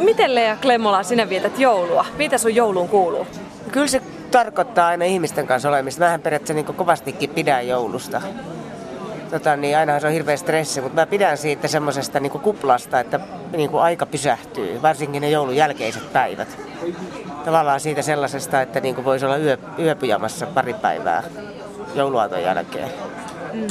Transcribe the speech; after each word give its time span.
miten 0.00 0.34
Lea 0.34 0.56
Klemmola 0.56 1.02
sinä 1.02 1.28
vietät 1.28 1.58
joulua? 1.58 2.06
Mitä 2.16 2.38
sun 2.38 2.54
jouluun 2.54 2.88
kuuluu? 2.88 3.26
Kyllä 3.72 3.86
se 3.86 4.02
tarkoittaa 4.30 4.88
aina 4.88 5.04
ihmisten 5.04 5.46
kanssa 5.46 5.68
olemista. 5.68 6.04
Mähän 6.04 6.20
periaatteessa 6.20 6.54
niin 6.54 6.76
kovastikin 6.76 7.30
pidän 7.30 7.68
joulusta. 7.68 8.22
Tota, 9.30 9.56
niin 9.56 9.78
ainahan 9.78 10.00
se 10.00 10.06
on 10.06 10.12
hirveä 10.12 10.36
stressi, 10.36 10.80
mutta 10.80 11.00
mä 11.00 11.06
pidän 11.06 11.38
siitä 11.38 11.68
semmoisesta 11.68 12.20
niin 12.20 12.30
kuplasta, 12.30 13.00
että 13.00 13.20
niin 13.56 13.70
aika 13.74 14.06
pysähtyy, 14.06 14.82
varsinkin 14.82 15.20
ne 15.20 15.30
joulun 15.30 15.56
jälkeiset 15.56 16.12
päivät. 16.12 16.58
Tavallaan 17.44 17.80
siitä 17.80 18.02
sellaisesta, 18.02 18.60
että 18.60 18.80
niin 18.80 19.04
voisi 19.04 19.26
olla 19.26 19.36
yö, 19.36 19.56
yöpyjamassa 19.78 20.46
pari 20.46 20.74
päivää 20.74 21.22
jouluaaton 21.94 22.42
jälkeen. 22.42 22.88
Mm. 23.52 23.66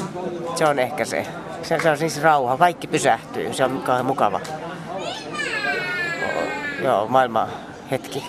Se 0.55 0.65
on 0.65 0.79
ehkä 0.79 1.05
se. 1.05 1.25
se. 1.63 1.79
Se 1.79 1.89
on 1.89 1.97
siis 1.97 2.21
rauha. 2.21 2.57
Kaikki 2.57 2.87
pysähtyy. 2.87 3.53
Se 3.53 3.63
on 3.63 3.81
mukava. 4.03 4.39
Joo, 6.83 7.07
maailma 7.07 7.47
hetki. 7.91 8.27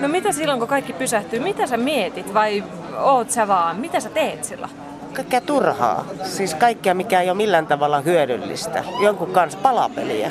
No 0.00 0.08
mitä 0.08 0.32
silloin, 0.32 0.58
kun 0.58 0.68
kaikki 0.68 0.92
pysähtyy? 0.92 1.40
Mitä 1.40 1.66
sä 1.66 1.76
mietit 1.76 2.34
vai 2.34 2.64
oot 2.98 3.30
sä 3.30 3.48
vaan? 3.48 3.76
Mitä 3.76 4.00
sä 4.00 4.10
teet 4.10 4.44
silloin? 4.44 4.72
Kaikkea 5.12 5.40
turhaa. 5.40 6.04
Siis 6.24 6.54
kaikkea, 6.54 6.94
mikä 6.94 7.20
ei 7.20 7.30
ole 7.30 7.36
millään 7.36 7.66
tavalla 7.66 8.00
hyödyllistä. 8.00 8.84
Jonkun 9.00 9.30
kanssa 9.30 9.58
palapeliä. 9.62 10.30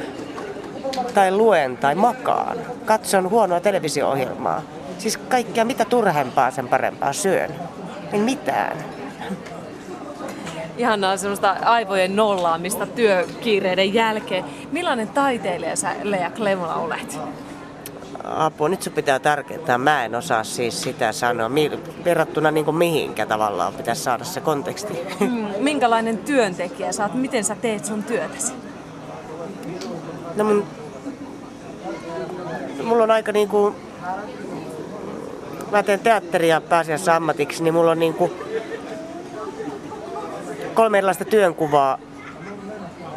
Tai 1.14 1.32
luen 1.32 1.78
tai 1.78 1.96
makaan. 1.96 2.58
Katson 2.86 3.30
huonoa 3.30 3.60
televisio-ohjelmaa. 3.60 4.62
Siis 4.98 5.18
kaikkea, 5.18 5.66
mitä 5.66 5.86
turhempaa, 5.86 6.52
sen 6.52 6.68
parempaa 6.68 7.14
syön. 7.14 7.52
En 8.14 8.20
mitään. 8.20 8.78
Ihanaa 10.78 11.18
semmoista 11.18 11.52
aivojen 11.52 12.16
nollaamista 12.16 12.86
työkiireiden 12.86 13.94
jälkeen. 13.94 14.46
Millainen 14.72 15.08
taiteilija 15.08 15.76
sä 15.76 15.96
Lea 16.04 16.32
Klemola 16.32 16.76
olet? 16.76 17.20
Apua, 18.24 18.70
nyt 18.70 18.82
sun 18.82 18.94
pitää 18.94 19.20
tarkentaa. 19.20 19.78
Mä 19.78 20.06
en 20.06 20.16
osaa 20.16 20.44
siis 20.44 20.82
sitä 20.82 21.12
sanoa. 21.12 21.52
Verrattuna 22.06 22.52
niin 22.52 22.66
kuin 22.66 22.78
mihinkä 22.78 23.26
tavallaan 23.26 23.74
pitäisi 23.74 24.04
saada 24.04 24.24
se 24.24 24.42
konteksti. 24.42 24.94
Mm, 25.20 25.48
minkälainen 25.60 26.18
työntekijä 26.18 26.92
sä 26.92 27.04
oot? 27.04 27.14
Miten 27.14 27.44
sä 27.44 27.56
teet 27.56 27.86
sun 27.86 28.04
työtäsi? 28.04 28.54
No 30.36 30.44
mun... 30.44 30.66
Mulla 32.84 33.04
on 33.04 33.12
aika 33.12 33.32
niinku... 33.32 33.76
Mä 35.72 35.84
teen 35.84 36.00
teatteria 36.00 36.62
pääasiassa 36.62 37.16
ammatiksi, 37.16 37.64
niin 37.64 37.74
mulla 37.74 37.92
on 37.92 38.00
niinku 38.00 38.32
kolme 40.74 40.98
erilaista 40.98 41.26
työnkuvaa. 41.26 41.98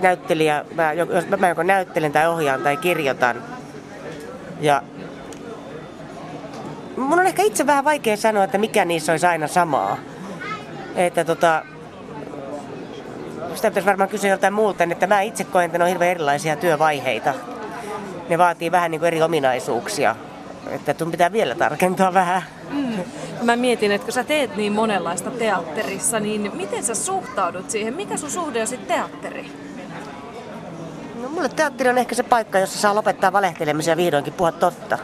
Näyttelijä, 0.03 0.65
mä, 0.75 0.93
jos 0.93 1.29
mä 1.39 1.49
joko 1.49 1.63
näyttelen 1.63 2.13
tai 2.13 2.27
ohjaan 2.29 2.63
tai 2.63 2.77
kirjoitan. 2.77 3.43
Ja 4.61 4.83
mun 6.97 7.21
on 7.21 7.27
ehkä 7.27 7.43
itse 7.43 7.67
vähän 7.67 7.85
vaikea 7.85 8.17
sanoa, 8.17 8.45
että 8.45 8.59
mikä 8.59 8.85
niissä 8.85 9.13
olisi 9.13 9.27
aina 9.27 9.49
samaa. 9.49 9.97
Että 10.97 11.25
tota, 11.25 11.63
sitä 13.55 13.71
pitäisi 13.71 13.87
varmaan 13.87 14.09
kysyä 14.09 14.31
joltain 14.31 14.55
muulta, 14.55 14.85
että 14.85 15.07
mä 15.07 15.21
itse 15.21 15.45
koen, 15.45 15.67
että 15.67 15.79
ne 15.79 15.85
on 15.85 15.91
hirveän 15.91 16.11
erilaisia 16.11 16.57
työvaiheita. 16.57 17.35
Ne 18.29 18.39
vaatii 18.39 18.73
vähän 18.73 18.91
niin 18.91 18.99
kuin 18.99 19.07
eri 19.07 19.23
ominaisuuksia. 19.23 20.17
Että 20.71 20.95
pitää 21.11 21.33
vielä 21.33 21.55
tarkentaa 21.55 22.15
vähän. 22.15 22.43
Mm. 22.71 22.99
Mä 23.45 23.57
mietin, 23.57 23.93
että 23.93 24.05
kun 24.05 24.13
sä 24.13 24.25
teet 24.25 24.57
niin 24.57 24.73
monenlaista 24.73 25.31
teatterissa, 25.31 26.21
niin 26.21 26.51
miten 26.57 26.85
sä 26.85 26.95
suhtaudut 26.95 27.71
siihen? 27.71 27.95
Mikä 27.95 28.17
sun 28.17 28.31
suhde 28.31 28.61
on 28.61 28.67
sitten 28.67 28.89
teatteri? 28.89 29.53
No 31.23 31.29
mulle 31.29 31.49
teatteri 31.49 31.91
on 31.91 31.99
ehkä 31.99 32.15
se 32.15 32.23
paikka, 32.23 32.59
jossa 32.59 32.79
saa 32.79 32.95
lopettaa 32.95 33.33
valehtelemisen 33.33 33.93
ja 33.93 33.97
vihdoinkin 33.97 34.33
puhua 34.33 34.53
totta. 34.53 34.99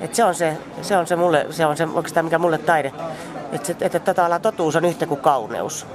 Et 0.00 0.14
se 0.14 0.24
on 0.24 0.34
se, 0.34 0.56
se 0.82 0.96
on 0.96 1.06
se 1.06 1.16
mulle, 1.16 1.46
se 1.50 1.66
on 1.66 1.76
se 1.76 1.84
oikeastaan 1.84 2.26
mikä 2.26 2.38
mulle 2.38 2.58
taide. 2.58 2.92
Että, 3.52 3.66
se, 3.66 3.76
että 3.80 3.98
että 3.98 4.38
totuus 4.42 4.76
on 4.76 4.84
yhtä 4.84 5.06
kuin 5.06 5.20
kauneus. 5.20 5.86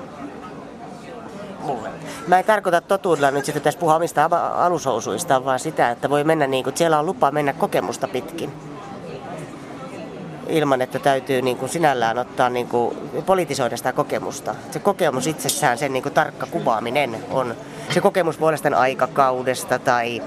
Mulle. 1.59 1.89
Mä 2.27 2.39
en 2.39 2.45
tarkoita 2.45 2.81
totuudella 2.81 3.31
nyt 3.31 3.49
että 3.49 3.59
pitäisi 3.59 3.77
puhua 3.77 3.95
omista 3.95 4.29
alushousuista, 4.55 5.45
vaan 5.45 5.59
sitä, 5.59 5.91
että 5.91 6.09
voi 6.09 6.23
mennä 6.23 6.47
niin 6.47 6.63
kuin, 6.63 6.77
siellä 6.77 6.99
on 6.99 7.05
lupa 7.05 7.31
mennä 7.31 7.53
kokemusta 7.53 8.07
pitkin 8.07 8.76
ilman, 10.49 10.81
että 10.81 10.99
täytyy 10.99 11.41
niin 11.41 11.57
kuin 11.57 11.69
sinällään 11.69 12.17
ottaa 12.17 12.49
niin 12.49 12.67
kuin, 12.67 12.97
politisoida 13.25 13.77
sitä 13.77 13.93
kokemusta. 13.93 14.55
Se 14.71 14.79
kokemus 14.79 15.27
itsessään, 15.27 15.77
sen 15.77 15.93
niin 15.93 16.03
kuin 16.03 16.13
tarkka 16.13 16.45
kuvaaminen 16.45 17.17
on 17.31 17.55
se 17.89 18.01
kokemus 18.01 18.37
puolestaan 18.37 18.73
aikakaudesta 18.73 19.79
tai 19.79 20.21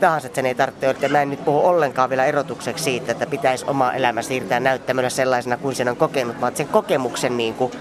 tahansa, 0.00 0.26
että 0.26 0.36
sen 0.36 0.46
ei 0.46 0.54
tarvitse 0.54 0.88
olla. 0.88 1.08
Mä 1.08 1.22
en 1.22 1.30
nyt 1.30 1.44
puhu 1.44 1.66
ollenkaan 1.66 2.10
vielä 2.10 2.24
erotukseksi 2.24 2.84
siitä, 2.84 3.12
että 3.12 3.26
pitäisi 3.26 3.64
oma 3.68 3.92
elämä 3.92 4.22
siirtää 4.22 4.60
näyttämöllä 4.60 5.10
sellaisena 5.10 5.56
kuin 5.56 5.74
sen 5.74 5.88
on 5.88 5.96
kokenut, 5.96 6.40
vaan 6.40 6.56
sen 6.56 6.68
kokemuksen 6.68 7.36
niin 7.36 7.54
kuin 7.54 7.72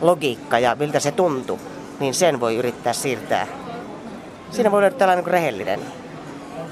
logiikka 0.00 0.58
ja 0.58 0.76
miltä 0.78 1.00
se 1.00 1.12
tuntuu, 1.12 1.60
niin 2.00 2.14
sen 2.14 2.40
voi 2.40 2.56
yrittää 2.56 2.92
siirtää. 2.92 3.46
Siinä 4.50 4.70
voi 4.70 4.78
olla 4.78 4.90
tällainen 4.90 5.24
niin 5.24 5.32
rehellinen. 5.32 5.80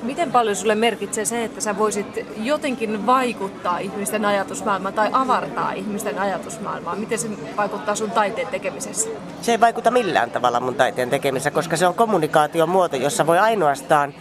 Miten 0.02 0.32
paljon 0.32 0.56
sulle 0.56 0.74
merkitsee 0.74 1.24
se, 1.24 1.44
että 1.44 1.60
sä 1.60 1.78
voisit 1.78 2.26
jotenkin 2.36 3.06
vaikuttaa 3.06 3.78
ihmisten 3.78 4.24
ajatusmaailmaan 4.24 4.94
tai 4.94 5.08
avartaa 5.12 5.72
ihmisten 5.72 6.18
ajatusmaailmaa? 6.18 6.96
Miten 6.96 7.18
se 7.18 7.28
vaikuttaa 7.56 7.94
sun 7.94 8.10
taiteen 8.10 8.46
tekemisessä? 8.46 9.08
Se 9.42 9.52
ei 9.52 9.60
vaikuta 9.60 9.90
millään 9.90 10.30
tavalla 10.30 10.60
mun 10.60 10.74
taiteen 10.74 11.10
tekemisessä, 11.10 11.50
koska 11.50 11.76
se 11.76 11.86
on 11.86 11.94
kommunikaation 11.94 12.68
muoto, 12.68 12.96
jossa 12.96 13.26
voi 13.26 13.38
ainoastaan 13.38 14.14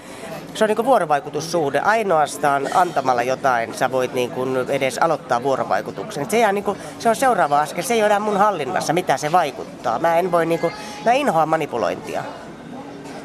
se 0.53 0.63
on 0.63 0.68
niin 0.68 0.85
vuorovaikutussuhde. 0.85 1.80
Ainoastaan 1.80 2.69
antamalla 2.74 3.24
jotain 3.24 3.74
sä 3.74 3.91
voit 3.91 4.13
niin 4.13 4.31
kuin 4.31 4.57
edes 4.69 4.97
aloittaa 4.97 5.44
vuorovaikutuksen. 5.44 6.30
Se, 6.30 6.51
niin 6.51 6.63
kuin, 6.63 6.78
se 7.00 7.09
on 7.09 7.16
seuraava 7.16 7.62
askel. 7.62 7.84
Se 7.84 7.94
ei 7.94 8.03
ole 8.03 8.19
mun 8.19 8.38
hallinnassa, 8.38 8.94
mitä 8.94 9.18
se 9.18 9.31
vaikuttaa. 9.31 10.00
Mä 10.00 10.19
en 10.19 10.31
voi, 10.31 10.45
niin 10.45 10.59
kuin, 10.59 10.74
mä 11.06 11.12
inhoan 11.12 11.50
manipulointia 11.50 12.24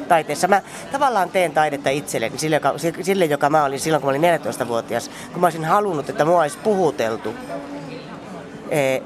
taiteessa. 0.09 0.47
Mä 0.47 0.61
tavallaan 0.91 1.29
teen 1.29 1.51
taidetta 1.51 1.89
itselleni, 1.89 2.37
sille 2.37 2.55
joka, 2.55 2.73
sille, 3.01 3.25
joka 3.25 3.49
mä 3.49 3.63
olin 3.63 3.79
silloin, 3.79 4.01
kun 4.01 4.13
mä 4.13 4.17
olin 4.17 4.41
14-vuotias. 4.41 5.11
Kun 5.31 5.41
mä 5.41 5.45
olisin 5.45 5.65
halunnut, 5.65 6.09
että 6.09 6.25
mua 6.25 6.41
olisi 6.41 6.57
puhuteltu, 6.57 7.33
e, 8.69 8.99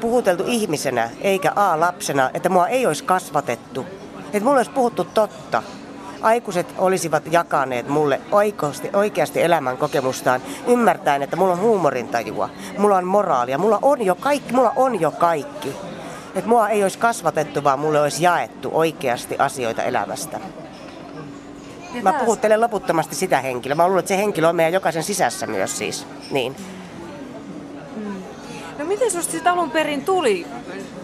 puhuteltu 0.00 0.44
ihmisenä, 0.46 1.10
eikä 1.20 1.52
A-lapsena, 1.56 2.30
että 2.34 2.48
mua 2.48 2.68
ei 2.68 2.86
olisi 2.86 3.04
kasvatettu. 3.04 3.86
Että 4.24 4.40
mulla 4.40 4.56
olisi 4.56 4.70
puhuttu 4.70 5.04
totta 5.04 5.62
aikuiset 6.22 6.74
olisivat 6.78 7.22
jakaneet 7.30 7.88
mulle 7.88 8.20
oikeasti, 8.32 8.90
oikeasti 8.92 9.42
elämän 9.42 9.76
kokemustaan, 9.76 10.42
ymmärtäen, 10.66 11.22
että 11.22 11.36
mulla 11.36 11.52
on 11.52 11.60
huumorintajua, 11.60 12.50
mulla 12.78 12.96
on 12.96 13.04
moraalia, 13.04 13.58
mulla 13.58 13.78
on 13.82 14.02
jo 14.02 14.14
kaikki, 14.14 14.52
mulla 14.52 14.72
on 14.76 15.00
jo 15.00 15.10
kaikki. 15.10 15.76
Että 16.34 16.48
mua 16.48 16.68
ei 16.68 16.82
olisi 16.82 16.98
kasvatettu, 16.98 17.64
vaan 17.64 17.78
mulle 17.78 18.00
olisi 18.00 18.22
jaettu 18.22 18.70
oikeasti 18.72 19.36
asioita 19.38 19.82
elämästä. 19.82 20.40
Mä 22.02 22.12
puhuttelen 22.12 22.60
loputtomasti 22.60 23.14
sitä 23.14 23.40
henkilöä. 23.40 23.74
Mä 23.74 23.86
luulen, 23.86 23.98
että 23.98 24.08
se 24.08 24.16
henkilö 24.16 24.48
on 24.48 24.56
meidän 24.56 24.72
jokaisen 24.72 25.02
sisässä 25.02 25.46
myös 25.46 25.78
siis. 25.78 26.06
Niin. 26.30 26.56
Mm. 27.96 28.22
No 28.78 28.84
miten 28.84 29.10
susta 29.10 29.32
sitten 29.32 29.52
alun 29.52 29.70
perin 29.70 30.04
tuli 30.04 30.46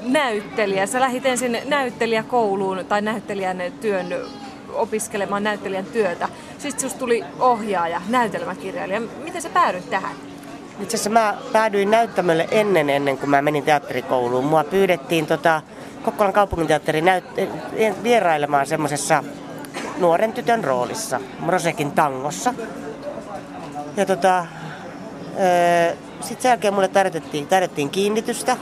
näyttelijä? 0.03 0.87
Sä 0.87 1.01
lähit 1.01 1.27
ensin 1.27 1.59
näyttelijäkouluun 1.65 2.85
tai 2.89 3.03
näyttelijän 3.03 3.63
työn 3.81 4.15
opiskelemaan 4.73 5.45
näyttelijän 5.45 5.87
työtä. 5.87 6.29
Sitten 6.59 6.81
sinusta 6.81 6.99
tuli 6.99 7.25
ohjaaja, 7.39 8.03
näytelmäkirjailija. 8.09 9.01
Miten 9.01 9.43
sä 9.43 9.49
päädyit 9.49 9.91
tähän? 9.91 10.26
Itse 10.81 10.97
asiassa 10.97 11.11
mä 11.11 11.35
päädyin 11.53 11.91
näyttämölle 11.91 12.49
ennen, 12.51 12.91
ennen 12.91 13.19
kuin 13.19 13.31
mä 13.31 13.43
menin 13.43 13.65
teatterikouluun. 13.65 14.45
Mua 14.45 14.65
pyydettiin 14.65 15.27
tota, 15.27 15.63
Kokkolan 16.05 16.33
kaupunginteatterin 16.33 17.05
näyt- 17.05 18.03
vierailemaan 18.03 18.67
semmoisessa 18.67 19.25
nuoren 19.99 20.33
tytön 20.33 20.65
roolissa, 20.65 21.21
Rosekin 21.47 21.93
tangossa. 21.93 22.55
Ja 23.97 24.07
tota, 24.07 24.47
sitten 26.21 26.43
sen 26.43 26.49
jälkeen 26.49 26.75
mulle 26.75 26.89
tarjottiin, 26.89 27.47
tarjottiin 27.47 27.91
kiinnitystä, 27.91 28.57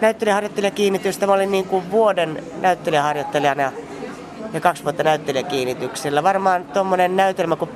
näyttelijäharjoittelijakiinnitystä. 0.00 1.26
Mä 1.26 1.32
olin 1.32 1.50
niin 1.50 1.66
kuin 1.66 1.90
vuoden 1.90 2.44
näyttelijäharjoittelijana 2.60 3.72
ja 4.52 4.60
kaksi 4.60 4.84
vuotta 4.84 5.02
näyttelijäkiinnityksellä. 5.02 6.22
Varmaan 6.22 6.64
tuommoinen 6.64 7.16
näytelmä 7.16 7.56
kuin 7.56 7.70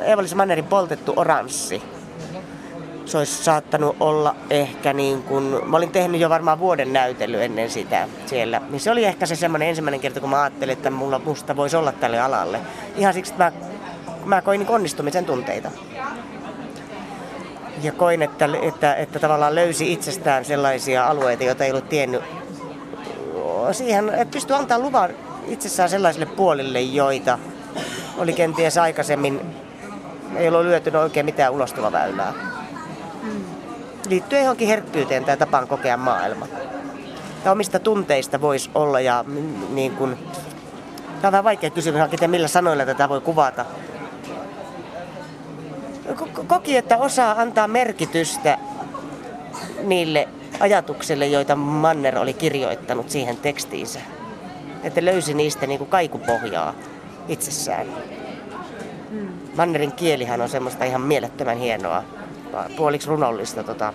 Eeva-Liisa 0.00 0.36
Mannerin 0.36 0.64
poltettu 0.64 1.12
oranssi. 1.16 1.82
Se 3.12 3.18
olisi 3.18 3.44
saattanut 3.44 3.96
olla 4.00 4.36
ehkä 4.50 4.92
niin 4.92 5.22
kuin, 5.22 5.44
mä 5.64 5.76
olin 5.76 5.90
tehnyt 5.90 6.20
jo 6.20 6.30
varmaan 6.30 6.58
vuoden 6.58 6.92
näytely 6.92 7.44
ennen 7.44 7.70
sitä 7.70 8.08
siellä. 8.26 8.60
Niin 8.70 8.80
se 8.80 8.90
oli 8.90 9.04
ehkä 9.04 9.26
se 9.26 9.36
semmoinen 9.36 9.68
ensimmäinen 9.68 10.00
kerta, 10.00 10.20
kun 10.20 10.30
mä 10.30 10.42
ajattelin, 10.42 10.72
että 10.72 10.90
mulla 10.90 11.18
musta 11.18 11.56
voisi 11.56 11.76
olla 11.76 11.92
tälle 11.92 12.20
alalle. 12.20 12.60
Ihan 12.96 13.14
siksi, 13.14 13.32
että 13.32 13.44
mä, 13.44 13.52
mä 14.24 14.42
koin 14.42 14.58
niin 14.58 14.68
onnistumisen 14.68 15.24
tunteita. 15.24 15.70
Ja 17.82 17.92
koin, 17.92 18.22
että, 18.22 18.48
että, 18.62 18.94
että 18.94 19.18
tavallaan 19.18 19.54
löysi 19.54 19.92
itsestään 19.92 20.44
sellaisia 20.44 21.06
alueita, 21.06 21.44
joita 21.44 21.64
ei 21.64 21.70
ollut 21.70 21.88
tiennyt 21.88 22.22
siihen, 23.72 24.08
että 24.08 24.32
pystyi 24.32 24.56
antaa 24.56 24.78
luvan 24.78 25.10
itsessään 25.48 25.88
sellaisille 25.88 26.26
puolille, 26.26 26.80
joita 26.80 27.38
oli 28.18 28.32
kenties 28.32 28.78
aikaisemmin, 28.78 29.40
ei 30.36 30.48
ollut 30.48 30.62
lyötynyt 30.62 31.02
oikein 31.02 31.26
mitään 31.26 31.52
ulostuloväylää. 31.52 32.51
Mm. 34.12 34.14
Liittyy 34.14 34.38
johonkin 34.38 34.68
herkkyyteen 34.68 35.24
tai 35.24 35.36
tapaan 35.36 35.68
kokea 35.68 35.96
maailma. 35.96 36.46
Ja 37.44 37.52
omista 37.52 37.78
tunteista 37.78 38.40
voisi 38.40 38.70
olla 38.74 39.00
ja 39.00 39.24
niin 39.70 39.92
kuin, 39.96 40.18
Tämä 41.22 41.28
on 41.28 41.32
vähän 41.32 41.44
vaikea 41.44 41.70
kysymys, 41.70 42.00
että 42.12 42.28
millä 42.28 42.48
sanoilla 42.48 42.86
tätä 42.86 43.08
voi 43.08 43.20
kuvata. 43.20 43.64
Koki, 46.46 46.76
että 46.76 46.96
osaa 46.96 47.40
antaa 47.40 47.68
merkitystä 47.68 48.58
niille 49.82 50.28
ajatuksille, 50.60 51.26
joita 51.26 51.56
Manner 51.56 52.18
oli 52.18 52.34
kirjoittanut 52.34 53.10
siihen 53.10 53.36
tekstiinsä. 53.36 54.00
Että 54.82 55.04
löysi 55.04 55.34
niistä 55.34 55.66
niin 55.66 55.78
kuin 55.78 55.90
kaikupohjaa 55.90 56.74
itsessään. 57.28 57.86
Hmm. 59.10 59.28
Mannerin 59.56 59.92
kielihän 59.92 60.40
on 60.40 60.48
semmoista 60.48 60.84
ihan 60.84 61.00
mielettömän 61.00 61.58
hienoa, 61.58 62.04
puoliksi 62.76 63.08
runollista. 63.08 63.64
Tota. 63.64 63.92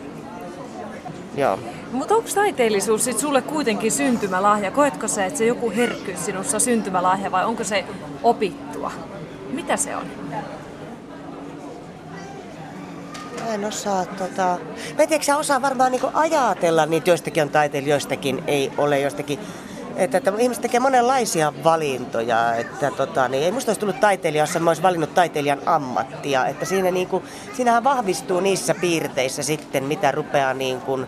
Joo. 1.35 1.59
Mutta 1.91 2.15
onko 2.15 2.29
taiteellisuus 2.35 3.03
sit 3.05 3.19
sulle 3.19 3.41
kuitenkin 3.41 3.91
syntymälahja? 3.91 4.71
Koetko 4.71 5.07
sä, 5.07 5.25
että 5.25 5.37
se 5.37 5.45
joku 5.45 5.71
herkkyys 5.71 6.25
sinussa 6.25 6.59
syntymälahja 6.59 7.31
vai 7.31 7.45
onko 7.45 7.63
se 7.63 7.85
opittua? 8.23 8.91
Mitä 9.49 9.77
se 9.77 9.95
on? 9.95 10.03
Mä 13.39 13.53
en 13.53 13.65
osaa 13.65 14.05
tota... 14.05 14.57
Mä 14.97 15.03
en 15.03 15.09
tiedä, 15.09 15.23
sä 15.23 15.37
osaa 15.37 15.61
varmaan 15.61 15.91
niinku 15.91 16.09
ajatella, 16.13 16.85
niin 16.85 17.03
joistakin 17.05 17.43
on 17.43 17.49
taiteilijoistakin 17.49 18.43
ei 18.47 18.71
ole, 18.77 18.99
joistakin 18.99 19.39
että, 19.97 20.17
että 20.17 20.33
ihmiset 20.37 20.61
tekee 20.61 20.79
monenlaisia 20.79 21.53
valintoja. 21.63 22.55
Että, 22.55 22.91
tota, 22.91 23.27
niin 23.27 23.43
ei 23.43 23.51
musta 23.51 23.69
olisi 23.69 23.79
tullut 23.79 23.99
taiteilija, 23.99 24.43
jos 24.43 24.59
mä 24.59 24.69
olisi 24.69 24.83
valinnut 24.83 25.13
taiteilijan 25.13 25.61
ammattia. 25.65 26.45
Että 26.45 26.65
siinä, 26.65 26.91
niin 26.91 27.07
kuin, 27.07 27.23
siinähän 27.53 27.83
vahvistuu 27.83 28.39
niissä 28.39 28.75
piirteissä 28.75 29.43
sitten, 29.43 29.83
mitä 29.83 30.11
rupeaa 30.11 30.53
niin 30.53 30.81
kuin, 30.81 31.07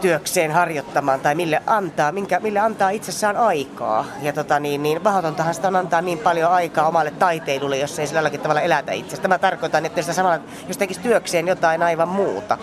työkseen 0.00 0.50
harjoittamaan 0.50 1.20
tai 1.20 1.34
mille 1.34 1.62
antaa, 1.66 2.12
minkä, 2.12 2.40
mille 2.40 2.58
antaa 2.58 2.90
itsessään 2.90 3.36
aikaa. 3.36 4.04
Ja 4.22 4.32
tota, 4.32 4.60
niin, 4.60 4.82
niin 4.82 5.02
mahdotontahan 5.04 5.54
sitä 5.54 5.68
on 5.68 5.76
antaa 5.76 6.00
niin 6.00 6.18
paljon 6.18 6.50
aikaa 6.50 6.88
omalle 6.88 7.10
taiteilulle, 7.10 7.78
jos 7.78 7.98
ei 7.98 8.06
sillä 8.06 8.30
tavalla 8.30 8.60
elätä 8.60 8.92
itsestä. 8.92 9.22
Tämä 9.22 9.38
tarkoittaa, 9.38 9.80
että 9.84 10.02
sitä 10.02 10.14
samalla, 10.14 10.38
jos 10.68 10.76
tekisi 10.76 11.00
työkseen 11.00 11.48
jotain 11.48 11.82
aivan 11.82 12.08
muuta. 12.08 12.58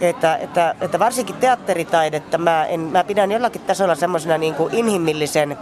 Että, 0.00 0.36
että, 0.36 0.74
että 0.80 0.98
varsinkin 0.98 1.36
teatteritaidetta 1.36 2.38
mä, 2.38 2.64
en, 2.64 2.80
mä 2.80 3.04
pidän 3.04 3.32
jollakin 3.32 3.60
tasolla 3.60 3.94
semmoisena 3.94 4.38
niin 4.38 4.54
inhimillisen, 4.72 5.58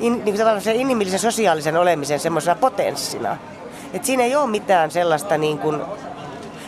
in, 0.00 0.22
niin 0.24 0.36
kuin 0.36 0.76
inhimillisen 0.76 1.18
sosiaalisen 1.18 1.76
olemisen 1.76 2.20
semmoisena 2.20 2.54
potenssina. 2.54 3.36
että 3.92 4.06
siinä 4.06 4.22
ei 4.22 4.36
ole 4.36 4.50
mitään 4.50 4.90
sellaista 4.90 5.38
niin 5.38 5.58
kuin, 5.58 5.80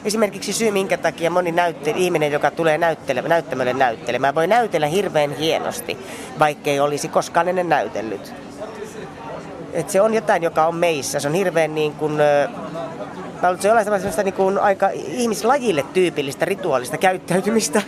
esimerkiksi 0.04 0.52
syy, 0.52 0.70
minkä 0.70 0.96
takia 0.96 1.30
moni 1.30 1.52
näytte, 1.52 1.92
ihminen, 1.96 2.32
joka 2.32 2.50
tulee 2.50 2.78
näyttele, 2.78 3.22
näyttämölle 3.22 3.72
näyttelemään, 3.72 4.34
voi 4.34 4.46
näytellä 4.46 4.86
hirveän 4.86 5.30
hienosti, 5.36 5.98
vaikkei 6.38 6.80
olisi 6.80 7.08
koskaan 7.08 7.48
ennen 7.48 7.68
näytellyt. 7.68 8.34
Et 9.72 9.90
se 9.90 10.00
on 10.00 10.14
jotain, 10.14 10.42
joka 10.42 10.66
on 10.66 10.76
meissä. 10.76 11.20
Se 11.20 11.28
on 11.28 11.34
hirveän 11.34 11.74
niin 11.74 11.92
kuin, 11.92 12.18
mä 13.42 13.48
luulen, 13.48 13.84
se 13.84 13.90
sellaista 13.92 14.22
niin 14.22 14.34
kuin 14.34 14.58
aika 14.58 14.88
ihmislajille 14.94 15.84
tyypillistä 15.94 16.44
rituaalista 16.44 16.98
käyttäytymistä 16.98 17.82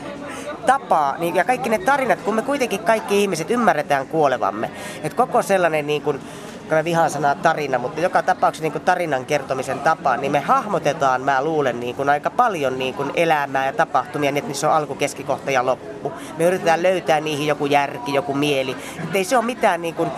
tapaa. 0.66 1.18
Niin, 1.18 1.36
ja 1.36 1.44
kaikki 1.44 1.68
ne 1.68 1.78
tarinat, 1.78 2.20
kun 2.20 2.34
me 2.34 2.42
kuitenkin 2.42 2.80
kaikki 2.80 3.22
ihmiset 3.22 3.50
ymmärretään 3.50 4.06
kuolevamme. 4.06 4.70
Että 5.02 5.16
koko 5.16 5.42
sellainen 5.42 5.86
niin 5.86 6.02
kuin, 6.02 6.20
mä 6.70 6.84
vihaan 6.84 7.10
sanaa 7.10 7.34
tarina, 7.34 7.78
mutta 7.78 8.00
joka 8.00 8.22
tapauksessa 8.22 8.62
niin 8.62 8.72
kuin 8.72 8.84
tarinan 8.84 9.26
kertomisen 9.26 9.78
tapa, 9.78 10.16
niin 10.16 10.32
me 10.32 10.40
hahmotetaan, 10.40 11.22
mä 11.22 11.44
luulen, 11.44 11.80
niin 11.80 11.94
kuin 11.94 12.08
aika 12.08 12.30
paljon 12.30 12.78
niin 12.78 12.94
kuin 12.94 13.10
elämää 13.14 13.66
ja 13.66 13.72
tapahtumia, 13.72 14.30
niin 14.30 14.38
että 14.38 14.48
niissä 14.48 14.70
on 14.70 14.76
alku, 14.76 14.94
keskikohta 14.94 15.50
ja 15.50 15.66
loppu. 15.66 16.12
Me 16.38 16.44
yritetään 16.44 16.82
löytää 16.82 17.20
niihin 17.20 17.46
joku 17.46 17.66
järki, 17.66 18.14
joku 18.14 18.34
mieli. 18.34 18.76
Että 19.04 19.18
ei 19.18 19.24
se 19.24 19.36
ole 19.36 19.44
mitään 19.44 19.82
niin 19.82 19.94
kuin, 19.94 20.10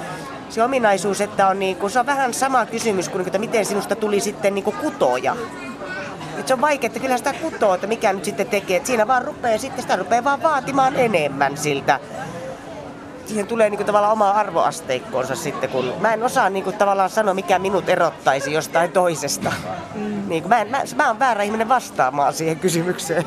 se 0.51 0.63
ominaisuus, 0.63 1.21
että 1.21 1.49
on, 1.49 1.59
niin 1.59 1.77
kuin, 1.77 1.91
se 1.91 2.01
on 2.01 2.07
vähän 2.07 2.35
sama 2.35 2.67
kysymys 2.67 3.09
kuin, 3.09 3.27
että 3.27 3.39
miten 3.39 3.67
sinusta 3.67 3.97
tuli 3.97 4.21
sitten 4.21 4.55
niin 4.55 4.65
kuin 4.65 4.77
kutoja. 4.77 5.37
Et 6.39 6.49
se 6.49 6.55
on 6.55 6.61
vaikea, 6.61 6.87
että 6.87 7.01
kyllä 7.01 7.17
sitä 7.17 7.33
kutoo, 7.33 7.75
että 7.75 7.87
mikä 7.87 8.13
nyt 8.13 8.25
sitten 8.25 8.47
tekee. 8.47 8.77
Että 8.77 8.87
siinä 8.87 9.07
vaan 9.07 9.25
rupeaa, 9.25 9.59
sitten 9.59 9.83
sitä 9.83 9.97
rupeaa 9.97 10.25
vaan 10.25 10.43
vaatimaan 10.43 10.97
enemmän 10.97 11.57
siltä 11.57 12.01
siihen 13.31 13.47
tulee 13.47 13.71
niinku 13.71 13.85
tavallaan 13.85 14.13
oma 14.13 14.31
arvoasteikkoonsa 14.31 15.35
sitten, 15.35 15.71
kun 15.71 15.93
mä 16.01 16.13
en 16.13 16.23
osaa 16.23 16.51
niinku 16.51 16.73
tavallaan 16.73 17.11
sanoa, 17.11 17.35
mikä 17.35 17.59
minut 17.59 17.89
erottaisi 17.89 18.53
jostain 18.53 18.93
toisesta. 18.93 19.53
Mm. 19.95 20.29
Niinku, 20.29 20.49
mä, 20.49 20.61
en, 20.61 20.71
mä, 20.71 20.83
mä 20.97 21.07
oon 21.07 21.19
väärä 21.19 21.43
ihminen 21.43 21.69
vastaamaan 21.69 22.33
siihen 22.33 22.57
kysymykseen. 22.57 23.25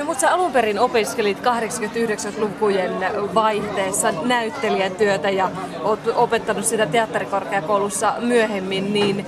No 0.00 0.06
mutta 0.06 0.20
sä 0.20 0.34
alun 0.34 0.52
perin 0.52 0.78
opiskelit 0.78 1.38
89-lukujen 1.38 2.92
vaihteessa 3.34 4.12
näyttelijän 4.22 4.92
työtä 4.92 5.30
ja 5.30 5.50
oot 5.82 6.00
opettanut 6.14 6.64
sitä 6.64 6.86
teatterikorkeakoulussa 6.86 8.14
myöhemmin, 8.18 8.92
niin 8.92 9.26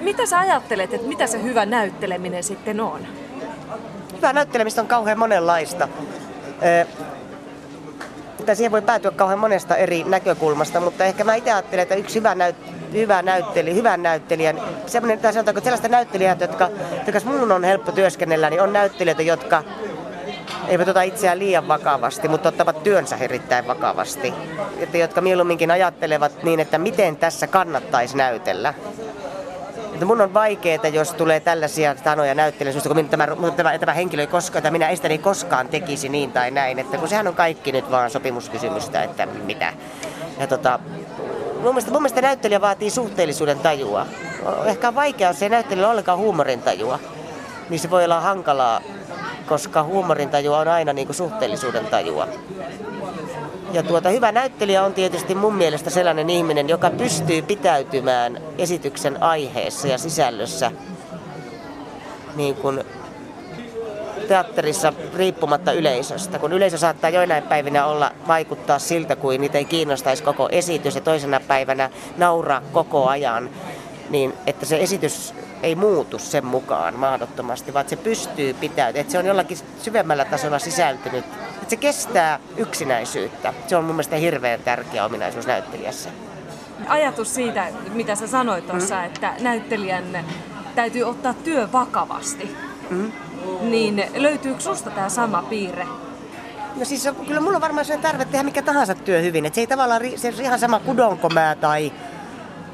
mitä 0.00 0.26
sä 0.26 0.38
ajattelet, 0.38 0.94
että 0.94 1.08
mitä 1.08 1.26
se 1.26 1.42
hyvä 1.42 1.66
näytteleminen 1.66 2.44
sitten 2.44 2.80
on? 2.80 3.00
Hyvä 4.16 4.32
näyttelemistä 4.32 4.80
on 4.80 4.86
kauhean 4.86 5.18
monenlaista 5.18 5.88
että 8.44 8.54
siihen 8.54 8.72
voi 8.72 8.82
päätyä 8.82 9.10
kauhean 9.10 9.38
monesta 9.38 9.76
eri 9.76 10.04
näkökulmasta, 10.04 10.80
mutta 10.80 11.04
ehkä 11.04 11.24
mä 11.24 11.34
itse 11.34 11.52
ajattelen, 11.52 11.82
että 11.82 11.94
yksi 11.94 12.14
hyvä, 12.18 12.34
näyt, 12.34 12.56
hyvä 12.92 13.22
näyttelijä, 13.22 13.74
hyvän 13.74 14.02
näyttelijän, 14.02 14.60
semmoinen, 14.86 15.18
tai 15.18 15.32
sanotaanko, 15.32 15.58
että 15.58 15.64
sellaista 15.66 15.88
näyttelijät, 15.88 16.40
jotka, 16.40 16.70
jotka 17.06 17.30
minun 17.30 17.52
on 17.52 17.64
helppo 17.64 17.92
työskennellä, 17.92 18.50
niin 18.50 18.62
on 18.62 18.72
näyttelijöitä, 18.72 19.22
jotka 19.22 19.62
eivät 20.68 20.88
ota 20.88 21.02
itseään 21.02 21.38
liian 21.38 21.68
vakavasti, 21.68 22.28
mutta 22.28 22.48
ottavat 22.48 22.82
työnsä 22.82 23.16
erittäin 23.16 23.66
vakavasti. 23.66 24.34
Että 24.78 24.98
jotka 24.98 25.20
mieluumminkin 25.20 25.70
ajattelevat 25.70 26.42
niin, 26.42 26.60
että 26.60 26.78
miten 26.78 27.16
tässä 27.16 27.46
kannattaisi 27.46 28.16
näytellä. 28.16 28.74
Että 29.94 30.06
mun 30.06 30.20
on 30.20 30.34
vaikeaa, 30.34 30.86
jos 30.92 31.12
tulee 31.12 31.40
tällaisia 31.40 31.94
sanoja 32.04 32.34
näyttelijä, 32.34 32.74
kun 32.82 33.08
tämä, 33.08 33.28
tämä, 33.56 33.78
tämä 33.78 33.92
henkilö 33.92 34.22
ei 34.22 34.26
koskaan, 34.26 34.58
että 34.58 34.70
minä 34.70 34.88
estäni 34.88 35.18
koskaan 35.18 35.68
tekisi 35.68 36.08
niin 36.08 36.32
tai 36.32 36.50
näin. 36.50 36.78
Että 36.78 36.98
kun 36.98 37.08
sehän 37.08 37.26
on 37.26 37.34
kaikki 37.34 37.72
nyt 37.72 37.90
vaan 37.90 38.10
sopimuskysymystä, 38.10 39.02
että 39.02 39.26
mitä. 39.26 39.72
Ja 40.38 40.46
tota, 40.46 40.78
mun, 41.54 41.62
mielestä, 41.62 41.90
mun 41.90 42.02
mielestä 42.02 42.22
näyttelijä 42.22 42.60
vaatii 42.60 42.90
suhteellisuuden 42.90 43.58
tajua. 43.58 44.06
Ehkä 44.64 44.88
on 44.88 44.94
vaikeaa, 44.94 45.30
jos 45.30 45.42
ei 45.42 45.48
näyttelijä 45.48 45.88
ollenkaan 45.88 46.18
huumorin 46.18 46.62
tajua. 46.62 46.98
Niin 47.68 47.80
se 47.80 47.90
voi 47.90 48.04
olla 48.04 48.20
hankalaa, 48.20 48.80
koska 49.46 49.82
huumorin 49.82 50.30
tajua 50.30 50.58
on 50.58 50.68
aina 50.68 50.92
niin 50.92 51.06
kuin 51.06 51.16
suhteellisuuden 51.16 51.86
tajua. 51.86 52.28
Ja 53.74 53.82
tuota, 53.82 54.08
hyvä 54.08 54.32
näyttelijä 54.32 54.84
on 54.84 54.94
tietysti 54.94 55.34
mun 55.34 55.54
mielestä 55.54 55.90
sellainen 55.90 56.30
ihminen, 56.30 56.68
joka 56.68 56.90
pystyy 56.90 57.42
pitäytymään 57.42 58.40
esityksen 58.58 59.22
aiheessa 59.22 59.88
ja 59.88 59.98
sisällössä 59.98 60.72
niin 62.36 62.54
kuin 62.54 62.84
teatterissa 64.28 64.92
riippumatta 65.14 65.72
yleisöstä. 65.72 66.38
Kun 66.38 66.52
yleisö 66.52 66.78
saattaa 66.78 67.10
joinain 67.10 67.42
päivinä 67.42 67.86
olla 67.86 68.10
vaikuttaa 68.28 68.78
siltä, 68.78 69.16
kuin 69.16 69.40
niitä 69.40 69.58
ei 69.58 69.64
kiinnostaisi 69.64 70.22
koko 70.22 70.48
esitys 70.52 70.94
ja 70.94 71.00
toisena 71.00 71.40
päivänä 71.40 71.90
nauraa 72.16 72.62
koko 72.72 73.06
ajan, 73.08 73.50
niin 74.10 74.32
että 74.46 74.66
se 74.66 74.76
esitys 74.76 75.34
ei 75.62 75.74
muutu 75.74 76.18
sen 76.18 76.46
mukaan 76.46 76.98
mahdottomasti, 76.98 77.74
vaan 77.74 77.88
se 77.88 77.96
pystyy 77.96 78.54
pitäytymään, 78.54 79.00
että 79.00 79.12
se 79.12 79.18
on 79.18 79.26
jollakin 79.26 79.58
syvemmällä 79.82 80.24
tasolla 80.24 80.58
sisältynyt, 80.58 81.24
että 81.54 81.70
se 81.70 81.76
kestää 81.76 82.38
yksinäisyyttä. 82.56 83.54
Se 83.66 83.76
on 83.76 83.84
mun 83.84 83.94
mielestä 83.94 84.16
hirveän 84.16 84.60
tärkeä 84.60 85.04
ominaisuus 85.04 85.46
näyttelijässä. 85.46 86.10
Ajatus 86.88 87.34
siitä, 87.34 87.66
mitä 87.92 88.14
sä 88.14 88.26
sanoit 88.26 88.66
tuossa, 88.66 88.94
mm. 88.94 89.04
että 89.04 89.34
näyttelijän 89.40 90.24
täytyy 90.74 91.02
ottaa 91.02 91.34
työ 91.34 91.68
vakavasti, 91.72 92.56
mm. 92.90 93.12
niin 93.60 94.04
löytyykö 94.14 94.60
susta 94.60 94.90
tämä 94.90 95.08
sama 95.08 95.42
piirre? 95.42 95.86
No 96.76 96.84
siis 96.84 97.08
kyllä 97.26 97.40
mulla 97.40 97.56
on 97.56 97.62
varmaan 97.62 97.84
se 97.84 97.96
tarve 97.96 98.24
tehdä 98.24 98.42
mikä 98.42 98.62
tahansa 98.62 98.94
työ 98.94 99.20
hyvin. 99.20 99.46
Et 99.46 99.54
se 99.54 99.60
ei 99.60 99.66
tavallaan 99.66 100.02
se 100.16 100.28
ihan 100.28 100.58
sama 100.58 100.80
kudonko 100.80 101.28
mä 101.28 101.56
tai 101.60 101.92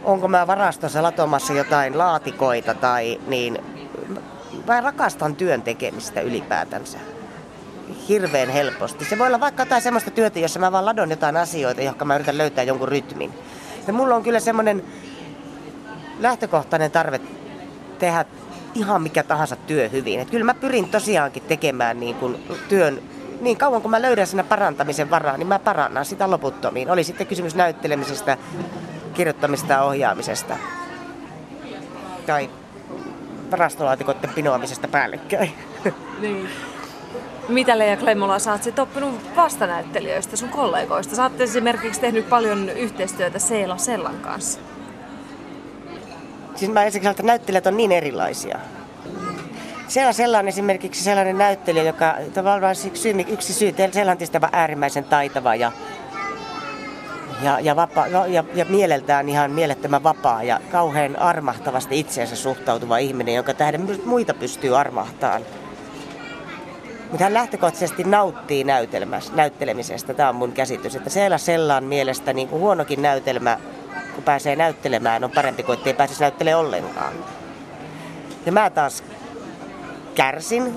onko 0.05 0.29
mä 0.29 0.47
varastossa 0.47 1.03
latomassa 1.03 1.53
jotain 1.53 1.99
laatikoita 1.99 2.75
tai 2.75 3.21
niin 3.27 3.59
mä 4.67 4.81
rakastan 4.81 5.37
työn 5.37 5.63
tekemistä 5.63 6.21
ylipäätänsä. 6.21 6.99
Hirveän 8.11 8.49
helposti. 8.49 9.05
Se 9.05 9.19
voi 9.19 9.27
olla 9.27 9.41
vaikka 9.41 9.63
jotain 9.63 9.83
semmoista 9.83 10.11
työtä, 10.11 10.39
jossa 10.39 10.61
mä 10.61 10.73
vaan 10.73 10.85
ladon 10.85 11.11
jotain 11.11 11.37
asioita, 11.37 11.83
johon 11.83 12.07
mä 12.09 12.15
yritän 12.15 12.39
löytää 12.39 12.65
jonkun 12.65 12.89
rytmin. 12.89 13.33
Ja 13.87 13.93
mulla 13.93 14.15
on 14.15 14.23
kyllä 14.23 14.41
semmoinen 14.41 14.85
lähtökohtainen 16.19 16.91
tarve 16.91 17.21
tehdä 17.99 18.25
ihan 18.75 19.03
mikä 19.03 19.23
tahansa 19.23 19.57
työ 19.57 19.89
hyvin. 19.89 20.21
Et 20.21 20.31
kyllä 20.31 20.45
mä 20.45 20.55
pyrin 20.55 20.89
tosiaankin 20.89 21.43
tekemään 21.43 22.01
niin 22.01 22.15
kun 22.15 22.39
työn 22.69 23.03
niin 23.41 23.57
kauan 23.57 23.83
kun 23.83 23.91
mä 23.91 24.03
löydän 24.03 24.27
sinne 24.27 24.43
parantamisen 24.43 25.11
varaa, 25.11 25.37
niin 25.37 25.49
mä 25.49 25.59
parannan 25.59 26.05
sitä 26.05 26.31
loputtomiin. 26.31 26.91
Oli 26.91 27.05
sitten 27.05 27.27
kysymys 27.27 27.55
näyttelemisestä, 27.55 28.37
kirjoittamista 29.15 29.73
ja 29.73 29.83
ohjaamisesta. 29.83 30.57
Tai 32.27 32.51
varastolaatikoiden 33.51 34.31
pinoamisesta 34.35 34.89
päällekkäin. 34.89 35.53
Niin. 36.21 36.49
Mitä 37.51 37.79
Leija 37.79 37.97
Klemmola, 37.97 38.39
sä 38.39 38.53
oot 38.53 38.79
oppinut 38.79 39.37
vastanäyttelijöistä, 39.37 40.37
sun 40.37 40.49
kollegoista? 40.49 41.17
Sä 41.17 41.23
oot 41.23 41.41
esimerkiksi 41.41 42.01
tehnyt 42.01 42.29
paljon 42.29 42.69
yhteistyötä 42.69 43.39
Seela 43.39 43.77
Sellan 43.77 44.21
kanssa. 44.21 44.61
Siis 46.55 46.73
mä 46.73 46.91
sanon, 46.91 47.11
että 47.11 47.23
näyttelijät 47.23 47.67
on 47.67 47.77
niin 47.77 47.93
erilaisia. 47.93 48.59
Siellä 49.89 50.13
sellainen 50.13 50.49
esimerkiksi 50.49 51.05
sellainen 51.05 51.39
näyttelijä, 51.39 51.83
joka 51.83 52.15
tavallaan 52.35 52.77
syy, 52.77 52.93
yksi 53.29 53.53
syy, 53.53 53.75
Seelantista 53.93 54.41
on 54.43 54.49
äärimmäisen 54.53 55.05
taitava 55.05 55.55
ja, 55.55 55.73
ja, 57.43 57.61
ja, 57.61 57.77
vapa, 57.77 58.07
ja, 58.07 58.45
ja 58.55 58.65
mieleltään 58.69 59.29
ihan 59.29 59.51
mielettömän 59.51 60.03
vapaa 60.03 60.43
ja 60.43 60.61
kauhean 60.71 61.19
armahtavasti 61.19 62.01
itseensä 62.01 62.37
suhtautuva 62.37 62.99
ihminen, 62.99 63.35
joka 63.35 63.55
tähden 63.55 64.01
muita 64.05 64.35
pystyy 64.35 64.79
armahtamaan. 64.79 65.43
Mutta 67.11 67.25
hän 67.25 67.35
lähtökohtaisesti 67.35 68.05
nauttii 68.05 68.65
näyttelemisestä, 69.35 70.15
tämä 70.15 70.29
on 70.29 70.35
mun 70.35 70.53
käsitys. 70.53 70.97
Että 70.97 71.11
siellä 71.11 71.39
sellaan 71.39 71.85
mielestä 71.85 72.33
niin 72.33 72.49
kuin 72.49 72.61
huonokin 72.61 73.03
näytelmä, 73.03 73.59
kun 74.15 74.25
pääsee 74.25 74.57
näyttelemään, 74.57 75.25
on 75.25 75.31
parempi 75.31 75.63
kuin 75.63 75.79
ettei 75.79 75.95
pääsisi 75.95 76.21
näyttelemään 76.21 76.65
ollenkaan. 76.65 77.13
Ja 78.47 78.53
mä 78.53 78.71
taas 78.71 79.05
kärsin. 80.15 80.75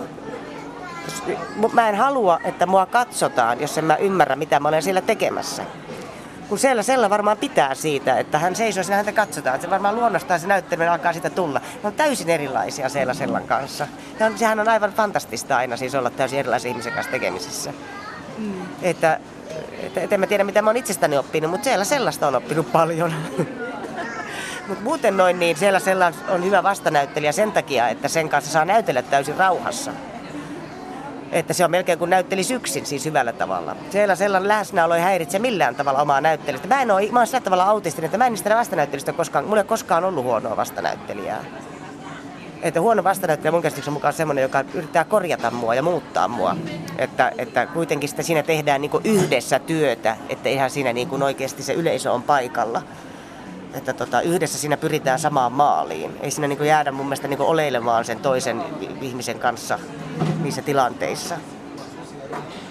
Mä 1.74 1.90
en 1.90 1.96
halua, 1.96 2.40
että 2.44 2.66
mua 2.66 2.86
katsotaan, 2.86 3.62
jos 3.62 3.78
en 3.78 3.86
mä 3.86 3.96
ymmärrä, 3.96 4.36
mitä 4.36 4.60
mä 4.60 4.68
olen 4.68 4.84
siellä 4.84 5.02
tekemässä. 5.02 5.64
Kun 6.54 6.60
siellä 6.60 6.84
Sella 6.84 7.10
varmaan 7.10 7.38
pitää 7.38 7.76
siitä, 7.76 8.20
että 8.20 8.40
hän 8.40 8.56
seisoo 8.56 8.84
siinä 8.84 8.96
häntä 8.96 9.12
katsotaan. 9.12 9.62
Se 9.62 9.70
varmaan 9.70 9.96
luonnostaan 9.96 10.40
se 10.40 10.48
näytteleminen 10.48 10.92
alkaa 10.92 11.14
sitä 11.14 11.30
tulla. 11.30 11.60
Ne 11.60 11.88
on 11.88 11.94
täysin 11.94 12.30
erilaisia 12.30 12.90
siellä 12.90 13.14
Sellan 13.14 13.48
kanssa. 13.48 13.88
Ja 14.20 14.26
on, 14.26 14.38
sehän 14.38 14.60
on 14.60 14.70
aivan 14.70 14.94
fantastista 14.94 15.58
aina 15.58 15.78
siis 15.78 15.96
olla 15.96 16.10
täysin 16.10 16.40
erilaisen 16.40 16.72
ihmisen 16.72 16.94
kanssa 16.94 17.12
tekemisissä. 17.12 17.74
Mm. 18.38 18.54
Että, 18.82 19.20
että, 19.80 20.02
että 20.02 20.16
en 20.16 20.20
mä 20.20 20.28
tiedä, 20.28 20.44
mitä 20.44 20.62
mä 20.62 20.70
oon 20.70 20.78
itsestäni 20.78 21.18
oppinut, 21.18 21.52
mutta 21.52 21.64
siellä 21.64 21.86
sellaista 21.86 22.28
on 22.28 22.36
oppinut 22.36 22.72
paljon. 22.72 23.14
Mutta 24.68 24.84
muuten 24.84 25.18
noin, 25.18 25.40
niin 25.40 25.58
siellä 25.58 25.80
Sella 25.80 26.12
on 26.30 26.44
hyvä 26.44 26.64
vastanäyttelijä 26.64 27.32
sen 27.32 27.52
takia, 27.52 27.90
että 27.90 28.08
sen 28.08 28.30
kanssa 28.30 28.52
saa 28.52 28.66
näytellä 28.66 29.02
täysin 29.02 29.38
rauhassa. 29.38 29.92
Että 31.34 31.54
se 31.54 31.66
on 31.66 31.72
melkein 31.72 32.00
kuin 32.00 32.10
näyttelisi 32.10 32.54
yksin 32.54 32.86
siis 32.86 33.06
hyvällä 33.06 33.34
tavalla. 33.34 33.76
Siellä 33.90 34.16
sellainen 34.16 34.48
läsnäolo 34.48 34.96
ei 34.96 35.02
häiritse 35.02 35.40
millään 35.40 35.76
tavalla 35.76 36.02
omaa 36.02 36.22
näyttelijästä. 36.22 36.68
Mä 36.68 36.82
en 36.82 36.92
ole, 36.92 37.10
mä 37.12 37.26
sillä 37.26 37.40
tavalla 37.40 37.64
autistinen, 37.64 38.06
että 38.06 38.18
mä 38.18 38.26
en 38.26 38.32
niistä 38.32 38.56
vastanäyttelystä 38.56 39.14
koskaan, 39.14 39.46
mulla 39.46 39.62
ei 39.62 39.68
koskaan 39.68 40.04
ollut 40.04 40.24
huonoa 40.24 40.58
vastanäyttelijää. 40.58 41.44
Että 42.62 42.82
huono 42.82 43.04
vastanäyttelijä 43.04 43.52
mun 43.52 43.62
käsityksen 43.62 43.94
mukaan 43.94 44.10
on 44.10 44.18
semmoinen, 44.18 44.42
joka 44.42 44.64
yrittää 44.74 45.04
korjata 45.04 45.52
mua 45.52 45.76
ja 45.76 45.84
muuttaa 45.84 46.28
mua. 46.28 46.56
Että, 46.98 47.32
että 47.38 47.66
kuitenkin 47.66 48.10
sitä 48.10 48.24
siinä 48.24 48.44
tehdään 48.44 48.82
niin 48.82 48.92
yhdessä 49.04 49.60
työtä, 49.60 50.18
että 50.30 50.50
ihan 50.50 50.70
siinä 50.70 50.94
niin 50.94 51.24
oikeasti 51.24 51.64
se 51.64 51.74
yleisö 51.74 52.12
on 52.12 52.24
paikalla 52.24 52.82
että 53.74 53.94
tota, 53.94 54.22
yhdessä 54.22 54.58
siinä 54.58 54.78
pyritään 54.78 55.20
samaan 55.20 55.52
maaliin. 55.52 56.18
Ei 56.22 56.32
siinä 56.32 56.48
niin 56.48 56.66
jäädä 56.66 56.92
mun 56.92 57.06
mielestä 57.06 57.28
niin 57.28 57.42
oleilemaan 57.42 58.06
sen 58.06 58.20
toisen 58.20 58.64
ihmisen 59.02 59.40
kanssa 59.40 59.80
niissä 60.42 60.62
tilanteissa. 60.62 61.36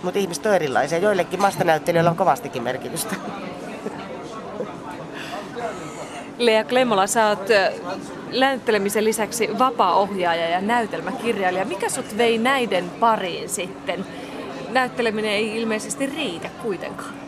Mutta 0.02 0.18
ihmiset 0.18 0.47
on 0.47 0.54
erilaisia. 0.54 0.99
Joillekin 0.99 1.40
mastanäyttelijöillä 1.40 2.11
on 2.11 2.16
kovastikin 2.16 2.62
merkitystä. 2.62 3.14
Lea 6.38 6.64
Klemmola, 6.64 7.06
sä 7.06 7.28
oot 7.28 7.49
näyttelemisen 8.38 9.04
lisäksi 9.04 9.59
vapaa-ohjaaja 9.59 10.49
ja 10.49 10.61
näytelmäkirjailija. 10.61 11.64
Mikä 11.64 11.88
sut 11.88 12.18
vei 12.18 12.38
näiden 12.38 12.90
pariin 12.90 13.49
sitten? 13.49 14.06
Näytteleminen 14.71 15.30
ei 15.30 15.56
ilmeisesti 15.56 16.06
riitä 16.06 16.49
kuitenkaan. 16.62 17.22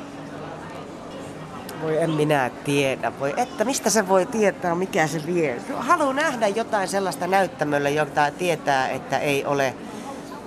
Voi 1.85 2.03
en 2.03 2.11
minä 2.11 2.51
tiedä. 2.65 3.13
Voi, 3.21 3.35
että 3.37 3.65
mistä 3.65 3.91
se 3.91 4.09
voi 4.09 4.27
tietää, 4.27 4.75
mikä 4.75 5.07
se 5.07 5.27
vie. 5.27 5.61
Haluan 5.77 6.17
nähdä 6.17 6.49
jotain 6.49 6.89
sellaista 6.89 7.27
näyttämöllä, 7.27 7.89
jota 7.89 8.31
tietää, 8.39 8.89
että 8.89 9.19
ei 9.19 9.45
ole 9.45 9.75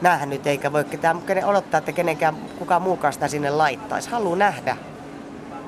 nähnyt, 0.01 0.48
eikä 0.48 0.74
voi 0.74 0.84
ketään 0.84 1.22
odottaa, 1.46 1.77
että 1.77 1.91
kenenkään 1.91 2.36
kukaan 2.60 2.82
muukaan 2.82 3.13
sitä 3.13 3.27
sinne 3.27 3.50
laittaisi. 3.50 4.10
Haluan 4.10 4.39
nähdä 4.39 4.77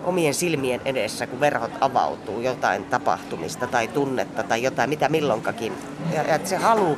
omien 0.03 0.33
silmien 0.33 0.81
edessä, 0.85 1.27
kun 1.27 1.39
verhot 1.39 1.71
avautuu, 1.81 2.41
jotain 2.41 2.83
tapahtumista 2.83 3.67
tai 3.67 3.87
tunnetta 3.87 4.43
tai 4.43 4.63
jotain, 4.63 4.89
mitä 4.89 5.09
milloinkakin. 5.09 5.73
Ja, 6.13 6.23
ja 6.23 6.39
se 6.43 6.55
halu 6.55 6.97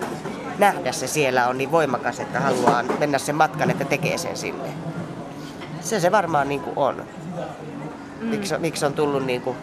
nähdä 0.58 0.92
se 0.92 1.08
siellä 1.08 1.48
on 1.48 1.58
niin 1.58 1.72
voimakas, 1.72 2.20
että 2.20 2.40
haluaa 2.40 2.84
mennä 2.84 3.18
sen 3.18 3.36
matkan, 3.36 3.70
että 3.70 3.86
tekee 3.86 4.18
sen 4.18 4.38
sinne. 4.38 4.70
Se 5.82 6.00
se 6.00 6.12
varmaan 6.12 6.50
niin 6.50 6.62
kuin 6.62 6.78
on 6.78 7.04
mm. 8.22 8.28
miksi, 8.28 8.58
miksi 8.58 8.86
on 8.86 8.94
tullut 8.94 9.26
niin 9.26 9.42
kuin 9.42 9.58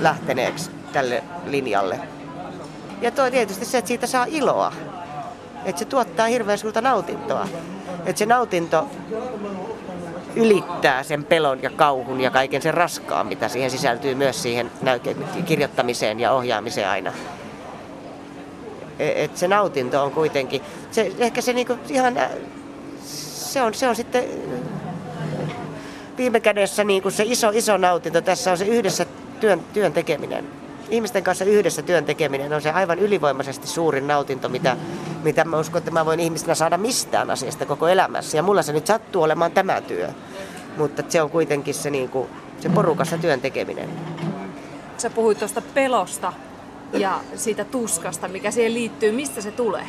lähteneeksi 0.00 0.70
tälle 0.92 1.24
linjalle. 1.46 2.00
Ja 3.00 3.10
toi 3.10 3.30
tietysti 3.30 3.64
se, 3.64 3.78
että 3.78 3.88
siitä 3.88 4.06
saa 4.06 4.26
iloa. 4.28 4.72
Että 5.64 5.78
se 5.78 5.84
tuottaa 5.84 6.26
hirveän 6.26 6.58
suurta 6.58 6.80
nautintoa. 6.80 7.48
Että 8.06 8.18
se 8.18 8.26
nautinto 8.26 8.88
ylittää 10.36 11.02
sen 11.02 11.24
pelon 11.24 11.62
ja 11.62 11.70
kauhun 11.70 12.20
ja 12.20 12.30
kaiken 12.30 12.62
sen 12.62 12.74
raskaan, 12.74 13.26
mitä 13.26 13.48
siihen 13.48 13.70
sisältyy 13.70 14.14
myös 14.14 14.42
siihen 14.42 14.70
kirjoittamiseen 15.46 16.20
ja 16.20 16.32
ohjaamiseen 16.32 16.88
aina. 16.88 17.12
E, 18.98 19.24
et 19.24 19.36
se 19.36 19.48
nautinto 19.48 20.02
on 20.02 20.10
kuitenkin, 20.10 20.62
se, 20.90 21.12
ehkä 21.18 21.40
se 21.40 21.52
niinku 21.52 21.78
ihan, 21.88 22.18
se 23.04 23.62
on, 23.62 23.74
se 23.74 23.88
on 23.88 23.96
sitten 23.96 24.24
viime 26.18 26.40
kädessä 26.40 26.84
niin 26.84 27.02
kuin 27.02 27.12
se 27.12 27.24
iso, 27.26 27.50
iso 27.54 27.76
nautinto 27.76 28.20
tässä 28.20 28.50
on 28.50 28.58
se 28.58 28.64
yhdessä 28.64 29.06
työn, 29.40 29.60
työn 29.72 29.92
tekeminen. 29.92 30.44
Ihmisten 30.90 31.24
kanssa 31.24 31.44
yhdessä 31.44 31.82
työn 31.82 32.04
tekeminen 32.04 32.52
on 32.52 32.62
se 32.62 32.70
aivan 32.70 32.98
ylivoimaisesti 32.98 33.66
suurin 33.66 34.06
nautinto, 34.06 34.48
mitä, 34.48 34.76
mitä 35.22 35.44
mä 35.44 35.58
uskon, 35.58 35.78
että 35.78 35.90
mä 35.90 36.06
voin 36.06 36.20
ihmisenä 36.20 36.54
saada 36.54 36.78
mistään 36.78 37.30
asiasta 37.30 37.66
koko 37.66 37.88
elämässä. 37.88 38.36
Ja 38.36 38.42
mulla 38.42 38.62
se 38.62 38.72
nyt 38.72 38.86
sattuu 38.86 39.22
olemaan 39.22 39.52
tämä 39.52 39.80
työ. 39.80 40.08
Mutta 40.76 41.02
se 41.08 41.22
on 41.22 41.30
kuitenkin 41.30 41.74
se, 41.74 41.90
niin 41.90 42.08
kuin, 42.08 42.28
se 42.60 42.68
porukassa 42.68 43.18
työn 43.18 43.40
tekeminen. 43.40 43.88
Sä 44.98 45.10
puhuit 45.10 45.38
tuosta 45.38 45.62
pelosta 45.74 46.32
ja 46.92 47.20
siitä 47.34 47.64
tuskasta, 47.64 48.28
mikä 48.28 48.50
siihen 48.50 48.74
liittyy. 48.74 49.12
Mistä 49.12 49.40
se 49.40 49.50
tulee? 49.50 49.86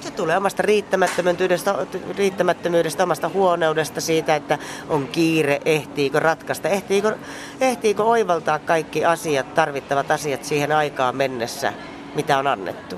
Se 0.00 0.10
tulee 0.10 0.36
omasta 0.36 0.62
riittämättömyydestä, 0.62 1.74
riittämättömyydestä, 2.16 3.02
omasta 3.02 3.28
huoneudesta, 3.28 4.00
siitä, 4.00 4.36
että 4.36 4.58
on 4.88 5.08
kiire, 5.08 5.60
ehtiikö 5.64 6.20
ratkaista, 6.20 6.68
ehtiikö, 6.68 7.16
ehtiikö 7.60 8.02
oivaltaa 8.02 8.58
kaikki 8.58 9.04
asiat, 9.04 9.54
tarvittavat 9.54 10.10
asiat 10.10 10.44
siihen 10.44 10.72
aikaan 10.72 11.16
mennessä, 11.16 11.72
mitä 12.14 12.38
on 12.38 12.46
annettu. 12.46 12.96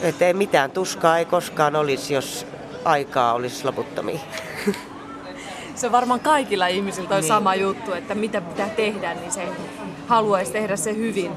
Että 0.00 0.26
ei 0.26 0.34
mitään 0.34 0.70
tuskaa 0.70 1.18
ei 1.18 1.24
koskaan 1.24 1.76
olisi, 1.76 2.14
jos 2.14 2.46
aikaa 2.84 3.32
olisi 3.32 3.64
loputtomia. 3.64 4.20
Se 5.74 5.86
on 5.86 5.92
varmaan 5.92 6.20
kaikilla 6.20 6.66
ihmisillä 6.66 7.08
on 7.14 7.20
niin. 7.20 7.28
sama 7.28 7.54
juttu, 7.54 7.92
että 7.92 8.14
mitä 8.14 8.40
pitää 8.40 8.68
tehdä, 8.68 9.14
niin 9.14 9.32
se 9.32 9.48
haluaisi 10.06 10.52
tehdä 10.52 10.76
se 10.76 10.96
hyvin. 10.96 11.32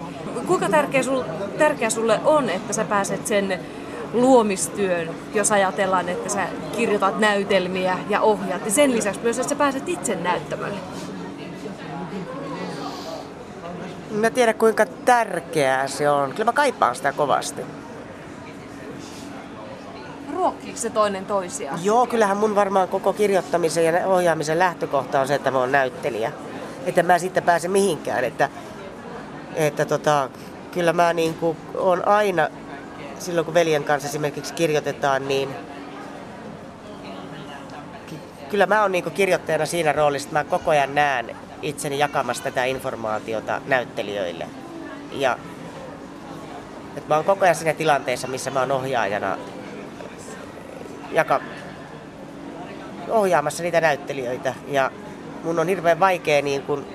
Kuinka 0.48 0.69
tärkeä, 0.69 1.03
sul, 1.03 1.24
tärkeä 1.58 1.89
sulle 1.89 2.19
on, 2.25 2.50
että 2.50 2.74
sä 2.74 2.86
pääset 2.86 3.27
sen 3.27 3.60
luomistyön, 4.13 5.09
jos 5.33 5.51
ajatellaan, 5.51 6.09
että 6.09 6.29
sä 6.29 6.47
kirjoitat 6.77 7.19
näytelmiä 7.19 7.97
ja 8.09 8.21
ohjaat, 8.21 8.65
ja 8.65 8.71
sen 8.71 8.91
lisäksi 8.91 9.21
myös, 9.23 9.39
että 9.39 9.49
sä 9.49 9.55
pääset 9.55 9.89
itse 9.89 10.15
näyttämölle? 10.15 10.79
Mä 14.11 14.29
tiedän 14.29 14.55
kuinka 14.55 14.85
tärkeää 14.85 15.87
se 15.87 16.09
on. 16.09 16.31
Kyllä 16.31 16.45
mä 16.45 16.53
kaipaan 16.53 16.95
sitä 16.95 17.13
kovasti. 17.13 17.61
Ruokkiiko 20.33 20.77
se 20.77 20.89
toinen 20.89 21.25
toisiaan? 21.25 21.79
Joo, 21.83 22.07
kyllähän 22.07 22.37
mun 22.37 22.55
varmaan 22.55 22.87
koko 22.87 23.13
kirjoittamisen 23.13 23.85
ja 23.85 24.07
ohjaamisen 24.07 24.59
lähtökohta 24.59 25.21
on 25.21 25.27
se, 25.27 25.35
että 25.35 25.51
mä 25.51 25.59
oon 25.59 25.71
näyttelijä. 25.71 26.31
Että 26.85 27.03
mä 27.03 27.19
sitten 27.19 27.43
pääse 27.43 27.67
mihinkään. 27.67 28.23
Että, 28.23 28.49
että 29.55 29.85
tota, 29.85 30.29
kyllä 30.71 30.93
mä 30.93 31.13
niin 31.13 31.33
kuin, 31.33 31.57
on 31.75 32.07
aina 32.07 32.49
silloin 33.19 33.45
kun 33.45 33.53
veljen 33.53 33.83
kanssa 33.83 34.09
esimerkiksi 34.09 34.53
kirjoitetaan, 34.53 35.27
niin 35.27 35.49
kyllä 38.49 38.65
mä 38.65 38.81
oon 38.81 38.91
niin 38.91 39.11
kirjoittajana 39.11 39.65
siinä 39.65 39.91
roolissa, 39.91 40.27
että 40.27 40.39
mä 40.39 40.43
koko 40.43 40.71
ajan 40.71 40.95
näen 40.95 41.35
itseni 41.61 41.99
jakamassa 41.99 42.43
tätä 42.43 42.65
informaatiota 42.65 43.61
näyttelijöille. 43.65 44.47
Ja 45.11 45.38
että 46.97 47.09
mä 47.09 47.15
oon 47.15 47.25
koko 47.25 47.45
ajan 47.45 47.55
siinä 47.55 47.73
tilanteessa, 47.73 48.27
missä 48.27 48.51
mä 48.51 48.59
oon 48.59 48.71
ohjaajana 48.71 49.38
jaka, 51.11 51.41
ohjaamassa 53.09 53.63
niitä 53.63 53.81
näyttelijöitä. 53.81 54.53
Ja 54.67 54.91
mun 55.43 55.59
on 55.59 55.67
hirveän 55.67 55.99
vaikea 55.99 56.41
niin 56.41 56.61
kun, 56.61 56.85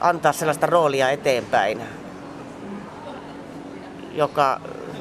antaa 0.00 0.32
sellaista 0.32 0.66
roolia 0.66 1.10
eteenpäin, 1.10 1.82
joka, 4.18 4.60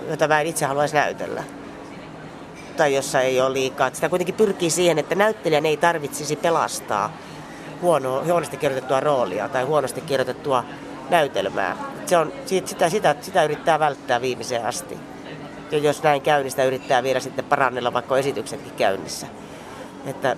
jota 0.09 0.27
mä 0.27 0.41
en 0.41 0.47
itse 0.47 0.65
haluaisi 0.65 0.95
näytellä. 0.95 1.43
Tai 2.77 2.95
jossa 2.95 3.21
ei 3.21 3.41
ole 3.41 3.53
liikaa. 3.53 3.89
Sitä 3.93 4.09
kuitenkin 4.09 4.35
pyrkii 4.35 4.69
siihen, 4.69 4.99
että 4.99 5.15
näyttelijän 5.15 5.65
ei 5.65 5.77
tarvitsisi 5.77 6.35
pelastaa 6.35 7.13
huono, 7.81 8.23
huonosti 8.25 8.57
kirjoitettua 8.57 8.99
roolia 8.99 9.49
tai 9.49 9.63
huonosti 9.63 10.01
kirjoitettua 10.01 10.63
näytelmää. 11.09 11.77
Se 12.05 12.17
on, 12.17 12.33
sitä, 12.45 12.89
sitä, 12.89 13.15
sitä 13.21 13.43
yrittää 13.43 13.79
välttää 13.79 14.21
viimeiseen 14.21 14.65
asti. 14.65 14.97
Ja 15.71 15.77
jos 15.77 16.03
näin 16.03 16.21
käy, 16.21 16.43
niin 16.43 16.51
sitä 16.51 16.63
yrittää 16.63 17.03
vielä 17.03 17.19
sitten 17.19 17.45
parannella 17.45 17.93
vaikka 17.93 18.17
esityksetkin 18.17 18.73
käynnissä. 18.73 19.27
Että 20.05 20.35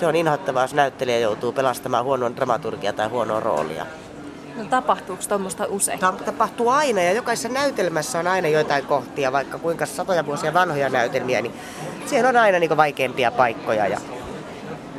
se 0.00 0.06
on 0.06 0.16
inhottavaa, 0.16 0.64
jos 0.64 0.74
näyttelijä 0.74 1.18
joutuu 1.18 1.52
pelastamaan 1.52 2.04
huonoa 2.04 2.36
dramaturgia 2.36 2.92
tai 2.92 3.08
huonoa 3.08 3.40
roolia. 3.40 3.86
No, 4.58 4.64
tapahtuuko 4.64 5.22
tuommoista 5.28 5.66
usein? 5.68 5.98
Tämä 5.98 6.12
tapahtuu 6.12 6.68
aina 6.68 7.02
ja 7.02 7.12
jokaisessa 7.12 7.48
näytelmässä 7.48 8.18
on 8.18 8.26
aina 8.26 8.48
joitain 8.48 8.86
kohtia, 8.86 9.32
vaikka 9.32 9.58
kuinka 9.58 9.86
satoja 9.86 10.26
vuosia 10.26 10.54
vanhoja 10.54 10.88
näytelmiä, 10.88 11.40
niin 11.40 11.54
siellä 12.06 12.28
on 12.28 12.36
aina 12.36 12.58
niin 12.58 12.76
vaikeampia 12.76 13.30
paikkoja 13.30 13.86
ja 13.86 14.00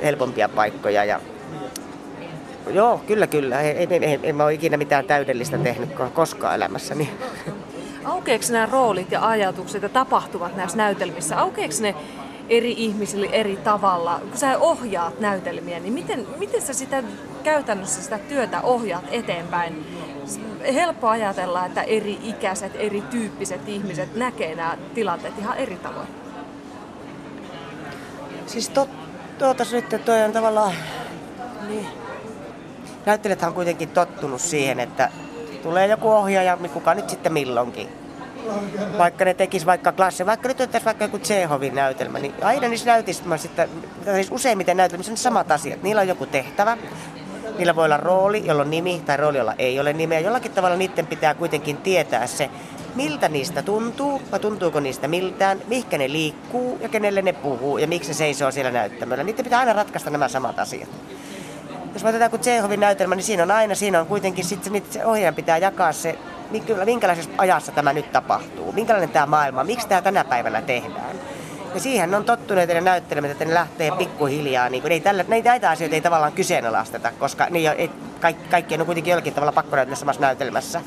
helpompia 0.03 0.49
paikkoja. 0.49 1.05
Ja... 1.05 1.19
Joo, 2.69 3.01
kyllä, 3.07 3.27
kyllä. 3.27 3.61
En, 3.61 3.87
en, 3.93 4.03
en, 4.03 4.19
en 4.23 4.35
mä 4.35 4.43
ole 4.43 4.53
ikinä 4.53 4.77
mitään 4.77 5.05
täydellistä 5.05 5.57
tehnyt 5.57 5.89
koskaan 6.13 6.55
elämässäni. 6.55 7.09
Aukeeko 8.05 8.45
nämä 8.51 8.65
roolit 8.65 9.11
ja 9.11 9.27
ajatukset 9.27 9.83
ja 9.83 9.89
tapahtuvat 9.89 10.55
näissä 10.55 10.77
näytelmissä? 10.77 11.39
Aukeeko 11.39 11.73
ne 11.79 11.95
eri 12.49 12.73
ihmisille 12.77 13.29
eri 13.31 13.57
tavalla? 13.57 14.19
Kun 14.29 14.37
sä 14.37 14.57
ohjaat 14.57 15.19
näytelmiä, 15.19 15.79
niin 15.79 15.93
miten, 15.93 16.27
miten 16.37 16.61
sä 16.61 16.73
sitä 16.73 17.03
käytännössä 17.43 18.01
sitä 18.01 18.17
työtä 18.17 18.61
ohjaat 18.61 19.03
eteenpäin? 19.11 19.85
Helppo 20.73 21.07
ajatella, 21.07 21.65
että 21.65 21.81
eri 21.81 22.19
ikäiset, 22.23 22.71
eri 22.75 23.01
tyyppiset 23.01 23.69
ihmiset 23.69 24.15
näkee 24.15 24.55
nämä 24.55 24.77
tilanteet 24.93 25.39
ihan 25.39 25.57
eri 25.57 25.75
tavoin. 25.75 26.07
Siis 28.45 28.69
tot, 28.69 28.89
tuota 29.37 29.63
nyt, 29.71 30.05
toi 30.05 30.23
on 30.23 30.31
tavallaan... 30.31 30.73
Niin. 31.67 31.87
Näyttelijät 33.05 33.43
on 33.43 33.53
kuitenkin 33.53 33.89
tottunut 33.89 34.41
siihen, 34.41 34.79
että 34.79 35.11
tulee 35.63 35.87
joku 35.87 36.09
ohjaaja, 36.09 36.57
kuka 36.73 36.93
nyt 36.93 37.09
sitten 37.09 37.33
milloinkin 37.33 37.98
vaikka 38.97 39.25
ne 39.25 39.33
tekis 39.33 39.65
vaikka 39.65 39.91
klassi, 39.91 40.25
vaikka 40.25 40.47
nyt 40.47 40.57
otettaisiin 40.57 40.85
vaikka 40.85 41.03
joku 41.03 41.19
Tsehovin 41.19 41.75
näytelmä, 41.75 42.19
niin 42.19 42.33
aina 42.41 42.67
niissä 42.67 42.85
näytelmissä, 42.85 43.37
sitten, 43.37 43.69
siis 44.15 44.31
useimmiten 44.31 44.77
näytelmissä 44.77 45.11
on 45.11 45.17
samat 45.17 45.51
asiat. 45.51 45.83
Niillä 45.83 46.01
on 46.01 46.07
joku 46.07 46.25
tehtävä, 46.25 46.77
niillä 47.57 47.75
voi 47.75 47.85
olla 47.85 47.97
rooli, 47.97 48.45
jolla 48.45 48.61
on 48.61 48.69
nimi, 48.69 49.01
tai 49.05 49.17
rooli, 49.17 49.37
jolla 49.37 49.53
ei 49.57 49.79
ole 49.79 49.93
nimeä. 49.93 50.19
Jollakin 50.19 50.51
tavalla 50.51 50.77
niiden 50.77 51.07
pitää 51.07 51.33
kuitenkin 51.33 51.77
tietää 51.77 52.27
se, 52.27 52.49
miltä 52.95 53.29
niistä 53.29 53.61
tuntuu, 53.61 54.21
vai 54.31 54.39
tuntuuko 54.39 54.79
niistä 54.79 55.07
miltään, 55.07 55.61
mihinkä 55.67 55.97
ne 55.97 56.11
liikkuu 56.11 56.77
ja 56.81 56.89
kenelle 56.89 57.21
ne 57.21 57.33
puhuu 57.33 57.77
ja 57.77 57.87
miksi 57.87 58.13
se 58.13 58.17
seisoo 58.17 58.51
siellä 58.51 58.71
näyttämöllä. 58.71 59.23
Niiden 59.23 59.43
pitää 59.43 59.59
aina 59.59 59.73
ratkaista 59.73 60.09
nämä 60.09 60.27
samat 60.27 60.59
asiat. 60.59 60.89
Jos 61.93 62.03
otetaan 62.03 62.31
kuin 62.31 62.39
Tsehovin 62.39 62.79
näytelmä, 62.79 63.15
niin 63.15 63.23
siinä 63.23 63.43
on 63.43 63.51
aina, 63.51 63.75
siinä 63.75 63.99
on 63.99 64.07
kuitenkin 64.07 64.45
sitten 64.45 64.83
se 64.89 65.05
ohjaajan 65.05 65.35
pitää 65.35 65.57
jakaa 65.57 65.91
se 65.91 66.15
minkälaisessa 66.85 67.31
ajassa 67.37 67.71
tämä 67.71 67.93
nyt 67.93 68.11
tapahtuu, 68.11 68.71
minkälainen 68.71 69.09
tämä 69.09 69.25
maailma, 69.25 69.63
miksi 69.63 69.87
tämä 69.87 70.01
tänä 70.01 70.23
päivänä 70.23 70.61
tehdään. 70.61 71.15
Ja 71.73 71.79
siihen 71.79 72.15
on 72.15 72.25
tottuneet 72.25 72.69
ne 72.69 72.81
näyttelemät, 72.81 73.31
että 73.31 73.45
ne 73.45 73.53
lähtee 73.53 73.91
pikkuhiljaa. 73.91 74.69
Niin 74.69 74.81
kuin, 74.81 74.91
ei 74.91 74.99
tällä, 74.99 75.25
näitä 75.27 75.69
asioita 75.69 75.95
ei 75.95 76.01
tavallaan 76.01 76.31
kyseenalaisteta, 76.31 77.11
koska 77.19 77.47
ne 77.49 77.59
ei, 77.59 77.91
kaikki, 78.19 78.49
kaikkien 78.49 78.81
on 78.81 78.85
kuitenkin 78.85 79.11
jollakin 79.11 79.33
tavalla 79.33 79.51
pakko 79.51 79.75
näytellä 79.75 79.95
samassa 79.95 80.21
näytelmässä. 80.21 80.81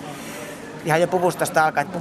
Ihan 0.84 1.00
jo 1.00 1.06
puvustosta 1.06 1.64
alkaa, 1.64 1.82
että 1.82 1.98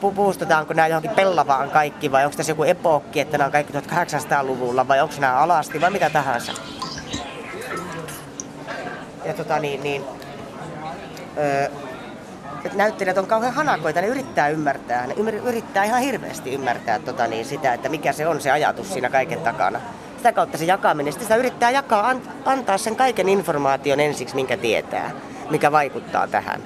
puvustetaanko 0.00 0.74
nämä 0.74 0.88
johonkin 0.88 1.10
pellavaan 1.10 1.70
kaikki 1.70 2.12
vai 2.12 2.24
onko 2.24 2.36
tässä 2.36 2.50
joku 2.50 2.64
epokki, 2.64 3.20
että 3.20 3.38
nämä 3.38 3.46
on 3.46 3.52
kaikki 3.52 3.72
1800-luvulla 3.72 4.88
vai 4.88 5.00
onko 5.00 5.14
nämä 5.18 5.36
alasti 5.36 5.80
vai 5.80 5.90
mitä 5.90 6.10
tahansa. 6.10 6.52
Ja 9.24 9.34
tota 9.34 9.58
niin, 9.58 9.82
niin 9.82 10.04
öö, 11.38 11.68
että 12.64 12.78
näyttelijät 12.78 13.18
on 13.18 13.26
kauhean 13.26 13.54
hanakoita, 13.54 14.00
ne 14.00 14.06
yrittää 14.06 14.48
ymmärtää, 14.48 15.06
ne 15.06 15.14
yrittää 15.44 15.84
ihan 15.84 16.00
hirveästi 16.00 16.54
ymmärtää 16.54 16.98
tota 16.98 17.26
niin, 17.26 17.44
sitä, 17.44 17.74
että 17.74 17.88
mikä 17.88 18.12
se 18.12 18.26
on 18.26 18.40
se 18.40 18.50
ajatus 18.50 18.92
siinä 18.92 19.10
kaiken 19.10 19.40
takana. 19.40 19.80
Sitä 20.16 20.32
kautta 20.32 20.58
se 20.58 20.64
jakaminen, 20.64 21.12
sitä 21.12 21.36
yrittää 21.36 21.70
jakaa, 21.70 22.08
an, 22.08 22.22
antaa 22.44 22.78
sen 22.78 22.96
kaiken 22.96 23.28
informaation 23.28 24.00
ensiksi, 24.00 24.34
minkä 24.34 24.56
tietää, 24.56 25.10
mikä 25.50 25.72
vaikuttaa 25.72 26.26
tähän. 26.26 26.62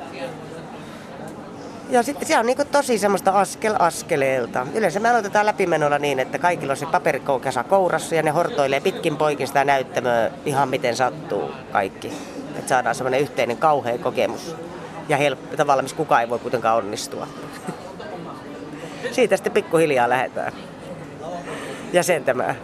Ja 1.91 2.03
sitten 2.03 2.29
se 2.29 2.39
on 2.39 2.47
niin 2.47 2.59
tosi 2.73 2.99
semmoista 2.99 3.31
askel 3.31 3.75
askeleelta. 3.79 4.67
Yleensä 4.75 5.01
me 5.01 5.11
aloitetaan 5.11 5.47
läpimenolla 5.47 5.99
niin, 5.99 6.19
että 6.19 6.39
kaikilla 6.39 6.73
on 6.73 6.77
se 6.77 6.87
paperikoukasa 6.87 7.65
kourassa 7.65 8.15
ja 8.15 8.23
ne 8.23 8.31
hortoilee 8.31 8.81
pitkin 8.81 9.17
poikin 9.17 9.47
sitä 9.47 9.65
näyttämöä 9.65 10.31
ihan 10.45 10.69
miten 10.69 10.97
sattuu 10.97 11.51
kaikki. 11.73 12.13
Että 12.59 12.69
saadaan 12.69 12.95
semmoinen 12.95 13.21
yhteinen 13.21 13.57
kauhea 13.57 13.99
kokemus 13.99 14.57
ja 15.09 15.17
helppo, 15.17 15.57
tavalla, 15.57 15.83
missä 15.83 15.97
kukaan 15.97 16.21
ei 16.23 16.29
voi 16.29 16.39
kuitenkaan 16.39 16.77
onnistua. 16.77 17.27
Siitä 19.13 19.37
sitten 19.37 19.53
pikkuhiljaa 19.53 20.09
lähdetään 20.09 20.53
jäsentämään. 21.93 22.57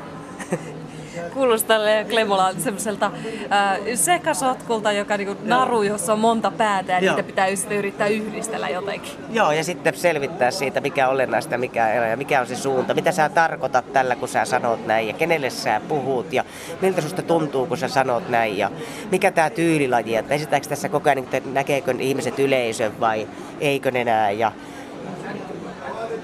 Kuulostaa 1.35 1.79
Klemola 2.11 2.53
semmoiselta 2.59 3.07
äh, 3.07 3.79
sekasotkulta, 3.95 4.93
joka 4.93 5.17
niinku 5.17 5.37
naru, 5.45 5.83
jossa 5.83 6.13
on 6.13 6.19
monta 6.19 6.51
päätä 6.51 6.93
ja 6.93 6.99
Joo. 6.99 7.17
niitä 7.17 7.27
pitää 7.27 7.57
sitten 7.57 7.79
yrittää 7.79 8.07
yhdistellä 8.07 8.69
jotenkin. 8.69 9.13
Joo, 9.31 9.53
ja 9.53 9.65
sitten 9.65 9.97
selvittää 9.97 10.51
siitä, 10.51 10.81
mikä 10.81 11.09
on 11.09 11.15
olennaista 11.15 11.59
mikä 11.59 11.93
ei 11.93 12.11
ja 12.11 12.17
mikä 12.17 12.41
on 12.41 12.47
se 12.47 12.57
suunta. 12.57 12.95
Mitä 12.95 13.13
sä 13.13 13.29
tarkoitat 13.29 13.93
tällä, 13.93 14.17
kun 14.17 14.29
sä 14.29 14.45
sanot 14.45 14.87
näin, 14.87 15.09
ja 15.09 15.13
kenelle 15.13 15.51
sä 15.51 15.81
puhut, 15.89 16.33
ja 16.33 16.45
miltä 16.81 17.01
susta 17.01 17.23
tuntuu, 17.23 17.67
kun 17.67 17.77
sä 17.77 17.89
sanot 17.89 18.29
näin, 18.29 18.59
ja 18.59 18.71
mikä 19.11 19.31
tämä 19.31 19.51
tyylilaji, 19.51 20.17
että 20.17 20.35
esittääkö 20.35 20.69
tässä 20.69 20.89
koko 20.89 21.11
ajan, 21.11 21.19
että 21.19 21.41
näkeekö 21.53 21.95
ihmiset 21.99 22.39
yleisön 22.39 23.01
vai 23.01 23.29
eikö 23.61 23.91
ne 23.91 24.05
näe, 24.05 24.33
ja 24.33 24.53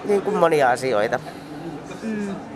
niin 0.04 0.22
kuin 0.22 0.36
monia 0.36 0.70
asioita. 0.70 1.20
Mm. 2.02 2.49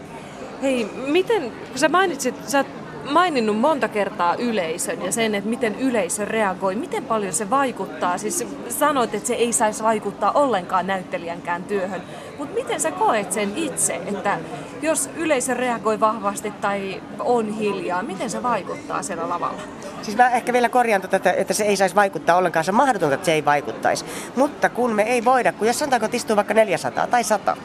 Hei, 0.63 0.91
miten, 1.07 1.43
kun 1.43 1.79
sä 1.79 1.89
mainitsit, 1.89 2.35
sä 2.49 2.65
maininnut 3.11 3.59
monta 3.59 3.89
kertaa 3.89 4.35
yleisön 4.35 5.03
ja 5.03 5.13
sen, 5.13 5.35
että 5.35 5.51
miten 5.51 5.75
yleisö 5.81 6.25
reagoi, 6.25 6.75
miten 6.75 7.05
paljon 7.05 7.33
se 7.33 7.51
vaikuttaa. 7.51 8.19
Siis 8.19 8.47
sanoit, 8.69 9.15
että 9.15 9.27
se 9.27 9.35
ei 9.35 9.53
saisi 9.53 9.83
vaikuttaa 9.83 10.33
ollenkaan 10.33 10.87
näyttelijänkään 10.87 11.63
työhön, 11.63 12.03
mutta 12.39 12.55
miten 12.55 12.81
sä 12.81 12.91
koet 12.91 13.33
sen 13.33 13.53
itse, 13.57 14.01
että 14.07 14.39
jos 14.83 15.11
yleisö 15.17 15.55
reagoi 15.55 16.01
vahvasti 16.01 16.51
tai 16.51 17.03
on 17.19 17.49
hiljaa, 17.49 18.03
miten 18.03 18.31
se 18.31 18.43
vaikuttaa 18.43 19.03
siellä 19.03 19.29
lavalla? 19.29 19.63
Siis 20.03 20.17
mä 20.17 20.31
ehkä 20.31 20.53
vielä 20.53 20.69
korjaan 20.69 21.03
tätä, 21.03 21.33
että 21.33 21.55
se 21.55 21.65
ei 21.65 21.77
saisi 21.77 21.95
vaikuttaa 21.95 22.37
ollenkaan. 22.37 22.65
Se 22.65 22.71
on 22.71 22.75
mahdotonta, 22.75 23.15
että 23.15 23.25
se 23.25 23.33
ei 23.33 23.45
vaikuttaisi. 23.45 24.05
Mutta 24.37 24.69
kun 24.69 24.93
me 24.93 25.03
ei 25.03 25.25
voida, 25.25 25.53
kun 25.53 25.67
jos 25.67 25.79
sanotaanko, 25.79 26.05
että 26.05 26.17
istuu 26.17 26.37
vaikka 26.37 26.55
400 26.55 27.07
tai 27.07 27.25
100, 27.25 27.57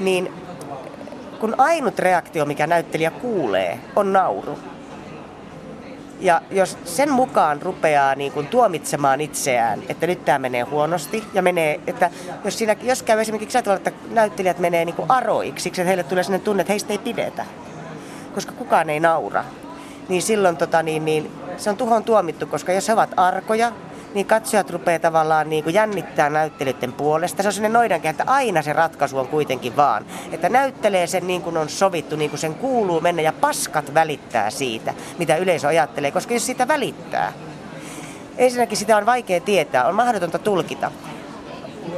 niin 0.00 0.32
kun 1.40 1.54
ainut 1.58 1.98
reaktio, 1.98 2.44
mikä 2.44 2.66
näyttelijä 2.66 3.10
kuulee, 3.10 3.78
on 3.96 4.12
nauru. 4.12 4.58
Ja 6.20 6.42
jos 6.50 6.78
sen 6.84 7.10
mukaan 7.12 7.62
rupeaa 7.62 8.14
niin 8.14 8.32
kuin 8.32 8.46
tuomitsemaan 8.46 9.20
itseään, 9.20 9.82
että 9.88 10.06
nyt 10.06 10.24
tämä 10.24 10.38
menee 10.38 10.62
huonosti, 10.62 11.24
ja 11.34 11.42
menee, 11.42 11.80
että 11.86 12.10
jos, 12.44 12.58
siinä, 12.58 12.76
jos 12.82 13.02
käy 13.02 13.20
esimerkiksi 13.20 13.58
ajatella, 13.58 13.76
että 13.76 13.92
näyttelijät 14.10 14.58
menee 14.58 14.84
niin 14.84 14.96
kuin 14.96 15.10
aroiksi, 15.10 15.68
että 15.68 15.84
heille 15.84 16.02
tulee 16.02 16.24
sellainen 16.24 16.44
tunne, 16.44 16.60
että 16.60 16.72
heistä 16.72 16.92
ei 16.92 16.98
pidetä, 16.98 17.46
koska 18.34 18.52
kukaan 18.52 18.90
ei 18.90 19.00
naura, 19.00 19.44
niin 20.08 20.22
silloin 20.22 20.56
tota, 20.56 20.82
niin, 20.82 21.04
niin, 21.04 21.30
se 21.56 21.70
on 21.70 21.76
tuhon 21.76 22.04
tuomittu, 22.04 22.46
koska 22.46 22.72
jos 22.72 22.88
he 22.88 22.92
ovat 22.92 23.10
arkoja, 23.16 23.72
niin 24.16 24.26
katsojat 24.26 24.70
rupeaa 24.70 24.98
tavallaan 24.98 25.50
niin 25.50 25.64
kuin 25.64 25.74
jännittää 25.74 26.30
näyttelijöiden 26.30 26.92
puolesta. 26.92 27.42
Se 27.42 27.48
on 27.48 27.52
sellainen 27.52 27.72
noidankehä, 27.72 28.10
että 28.10 28.24
aina 28.26 28.62
se 28.62 28.72
ratkaisu 28.72 29.18
on 29.18 29.28
kuitenkin 29.28 29.76
vaan, 29.76 30.06
että 30.32 30.48
näyttelee 30.48 31.06
sen 31.06 31.26
niin 31.26 31.42
kuin 31.42 31.56
on 31.56 31.68
sovittu, 31.68 32.16
niin 32.16 32.30
kuin 32.30 32.40
sen 32.40 32.54
kuuluu 32.54 33.00
mennä 33.00 33.22
ja 33.22 33.32
paskat 33.32 33.94
välittää 33.94 34.50
siitä, 34.50 34.94
mitä 35.18 35.36
yleisö 35.36 35.68
ajattelee, 35.68 36.10
koska 36.10 36.34
jos 36.34 36.46
sitä 36.46 36.68
välittää, 36.68 37.32
ensinnäkin 38.38 38.78
sitä 38.78 38.96
on 38.96 39.06
vaikea 39.06 39.40
tietää, 39.40 39.86
on 39.86 39.94
mahdotonta 39.94 40.38
tulkita. 40.38 40.90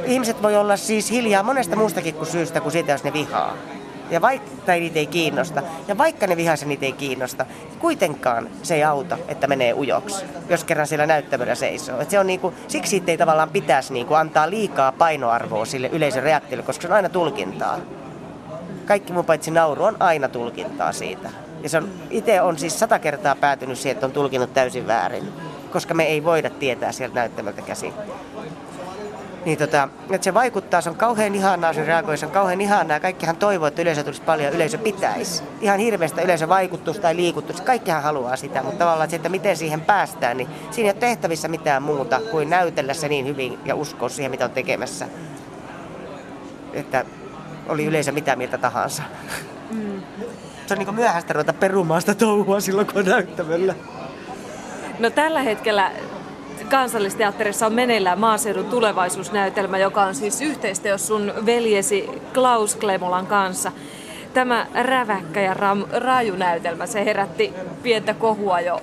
Ihmiset 0.05 0.41
voi 0.41 0.55
olla 0.55 0.77
siis 0.77 1.11
hiljaa 1.11 1.43
monesta 1.43 1.75
muustakin 1.75 2.15
kuin 2.15 2.27
syystä 2.27 2.61
kuin 2.61 2.71
siitä, 2.71 2.91
jos 2.91 3.03
ne 3.03 3.13
vihaa 3.13 3.53
ja 4.11 4.21
vaikka 4.21 4.73
niitä 4.73 4.99
ei 4.99 5.07
kiinnosta, 5.07 5.63
ja 5.87 5.97
vaikka 5.97 6.27
ne 6.27 6.37
vihaisen 6.37 6.69
niitä 6.69 6.85
ei 6.85 6.91
kiinnosta, 6.91 7.45
kuitenkaan 7.79 8.49
se 8.63 8.75
ei 8.75 8.83
auta, 8.83 9.17
että 9.27 9.47
menee 9.47 9.73
ujoksi, 9.73 10.25
jos 10.49 10.63
kerran 10.63 10.87
siellä 10.87 11.05
näyttämöllä 11.05 11.55
seisoo. 11.55 12.01
Et 12.01 12.09
se 12.09 12.19
on 12.19 12.27
niinku, 12.27 12.53
siksi 12.67 12.89
siitä 12.89 13.11
ei 13.11 13.17
tavallaan 13.17 13.49
pitäisi 13.49 13.93
niinku 13.93 14.13
antaa 14.13 14.49
liikaa 14.49 14.91
painoarvoa 14.91 15.65
sille 15.65 15.87
yleisön 15.87 16.23
reaktiolle, 16.23 16.63
koska 16.63 16.81
se 16.81 16.87
on 16.87 16.93
aina 16.93 17.09
tulkintaa. 17.09 17.79
Kaikki 18.85 19.13
muu 19.13 19.23
paitsi 19.23 19.51
nauru 19.51 19.83
on 19.83 19.95
aina 19.99 20.29
tulkintaa 20.29 20.91
siitä. 20.91 21.29
Ja 21.63 21.69
se 21.69 21.77
on, 21.77 21.89
itse 22.09 22.41
on 22.41 22.59
siis 22.59 22.79
sata 22.79 22.99
kertaa 22.99 23.35
päätynyt 23.35 23.77
siihen, 23.77 23.95
että 23.95 24.05
on 24.05 24.11
tulkinnut 24.11 24.53
täysin 24.53 24.87
väärin. 24.87 25.33
koska 25.71 25.93
me 25.93 26.03
ei 26.03 26.23
voida 26.23 26.49
tietää 26.49 26.91
sieltä 26.91 27.15
näyttämöltä 27.15 27.61
käsin. 27.61 27.93
Niin 29.45 29.57
tota, 29.57 29.89
että 30.11 30.23
se 30.25 30.33
vaikuttaa, 30.33 30.81
se 30.81 30.89
on 30.89 30.95
kauhean 30.95 31.35
ihanaa, 31.35 31.73
se 31.73 31.85
reagoi, 31.85 32.17
se 32.17 32.25
on 32.25 32.31
kauhean 32.31 32.61
ihanaa. 32.61 32.99
Kaikkihan 32.99 33.37
toivoo, 33.37 33.67
että 33.67 33.81
yleisö 33.81 34.03
tulisi 34.03 34.21
paljon, 34.21 34.53
yleisö 34.53 34.77
pitäisi. 34.77 35.43
Ihan 35.61 35.79
hirveästä 35.79 36.21
yleisövaikutusta 36.21 37.01
tai 37.01 37.15
liikuttusta, 37.15 37.63
kaikkihan 37.63 38.03
haluaa 38.03 38.35
sitä, 38.35 38.63
mutta 38.63 38.77
tavallaan 38.77 39.09
se, 39.09 39.15
että 39.15 39.29
miten 39.29 39.57
siihen 39.57 39.81
päästään, 39.81 40.37
niin 40.37 40.49
siinä 40.71 40.89
ei 40.89 40.93
ole 40.93 40.99
tehtävissä 40.99 41.47
mitään 41.47 41.83
muuta 41.83 42.21
kuin 42.31 42.49
näytellä 42.49 42.93
se 42.93 43.07
niin 43.07 43.25
hyvin 43.25 43.59
ja 43.65 43.75
uskoa 43.75 44.09
siihen, 44.09 44.31
mitä 44.31 44.45
on 44.45 44.51
tekemässä. 44.51 45.07
Että 46.73 47.05
oli 47.69 47.85
yleisö 47.85 48.11
mitä 48.11 48.35
mieltä 48.35 48.57
tahansa. 48.57 49.03
Mm. 49.71 50.01
Se 50.67 50.73
on 50.73 50.77
niin 50.79 50.95
myöhäistä 50.95 51.33
ruveta 51.33 51.53
perumaan 51.53 52.01
sitä 52.01 52.15
touhua 52.15 52.59
silloin, 52.59 52.87
kun 52.87 52.97
on 52.97 53.05
näyttämöllä. 53.05 53.75
No 54.99 55.09
tällä 55.09 55.41
hetkellä 55.41 55.91
Kansallisteatterissa 56.69 57.65
on 57.65 57.73
meneillään 57.73 58.19
maaseudun 58.19 58.65
tulevaisuusnäytelmä, 58.65 59.77
joka 59.77 60.01
on 60.01 60.15
siis 60.15 60.41
yhteistyössä 60.41 61.07
sun 61.07 61.33
veljesi 61.45 62.09
Klaus 62.33 62.75
Klemolan 62.75 63.27
kanssa. 63.27 63.71
Tämä 64.33 64.67
räväkkä 64.73 65.41
ja 65.41 65.53
ram, 65.53 65.85
raju-näytelmä, 65.91 66.85
se 66.85 67.05
herätti 67.05 67.53
pientä 67.83 68.13
kohua 68.13 68.59
jo 68.59 68.81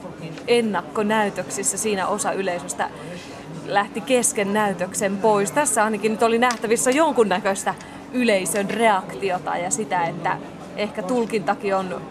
ennakkonäytöksissä. 0.48 1.78
Siinä 1.78 2.06
osa 2.06 2.32
yleisöstä 2.32 2.90
lähti 3.66 4.00
kesken 4.00 4.52
näytöksen 4.52 5.16
pois. 5.16 5.52
Tässä 5.52 5.84
ainakin 5.84 6.12
nyt 6.12 6.22
oli 6.22 6.38
nähtävissä 6.38 6.90
jonkunnäköistä 6.90 7.74
yleisön 8.12 8.70
reaktiota 8.70 9.56
ja 9.56 9.70
sitä, 9.70 10.04
että 10.04 10.38
ehkä 10.76 11.02
tulkintakin 11.02 11.76
on 11.76 12.02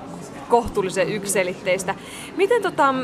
kohtuullisen 0.49 1.09
ykselitteistä. 1.09 1.95
Miten 2.37 2.61
tota, 2.61 2.95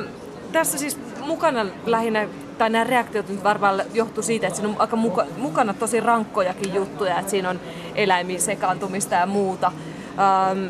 tässä 0.52 0.78
siis 0.78 1.00
mukana 1.21 1.65
lähinnä, 1.86 2.28
tai 2.62 2.69
nämä 2.69 2.84
reaktiot 2.84 3.30
nyt 3.30 3.43
varmaan 3.43 3.82
johtuu 3.93 4.24
siitä, 4.24 4.47
että 4.47 4.58
siinä 4.58 4.74
on 4.74 4.82
aika 4.82 4.95
muka, 4.95 5.26
mukana 5.38 5.74
tosi 5.74 6.00
rankkojakin 6.00 6.74
juttuja, 6.74 7.19
että 7.19 7.32
siinä 7.32 7.50
on 7.50 7.60
eläimiin 7.95 8.41
sekaantumista 8.41 9.15
ja 9.15 9.26
muuta. 9.26 9.71
Ähm, 10.19 10.65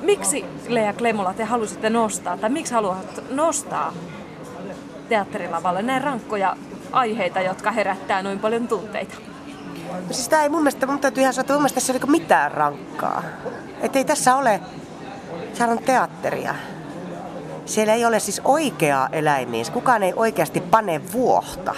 miksi 0.00 0.44
Lea 0.68 0.92
Klemola 0.92 1.34
te 1.34 1.44
halusitte 1.44 1.90
nostaa, 1.90 2.36
tai 2.36 2.50
miksi 2.50 2.74
haluat 2.74 3.24
nostaa 3.30 3.92
teatterilavalle 5.08 5.82
näin 5.82 6.02
rankkoja 6.02 6.56
aiheita, 6.92 7.40
jotka 7.40 7.70
herättää 7.70 8.22
noin 8.22 8.38
paljon 8.38 8.68
tunteita? 8.68 9.14
No 9.92 10.12
siis 10.12 10.28
tämä 10.28 10.42
ei 10.42 10.48
mun 10.48 10.62
mielestä, 10.62 10.86
mun 10.86 10.98
täytyy 10.98 11.20
ihan 11.20 11.34
sanoa, 11.34 11.42
että 11.42 11.52
mun 11.52 11.62
mielestä 11.62 11.74
tässä 11.74 11.92
ei 11.92 12.00
ole 12.02 12.10
mitään 12.10 12.50
rankkaa. 12.52 13.22
Että 13.80 13.98
ei 13.98 14.04
tässä 14.04 14.36
ole, 14.36 14.60
sehän 15.52 15.70
on 15.70 15.78
teatteria. 15.78 16.54
Siellä 17.66 17.94
ei 17.94 18.04
ole 18.04 18.20
siis 18.20 18.40
oikeaa 18.44 19.08
eläimiä. 19.12 19.64
Kukaan 19.72 20.02
ei 20.02 20.12
oikeasti 20.16 20.60
pane 20.60 21.12
vuohta. 21.12 21.74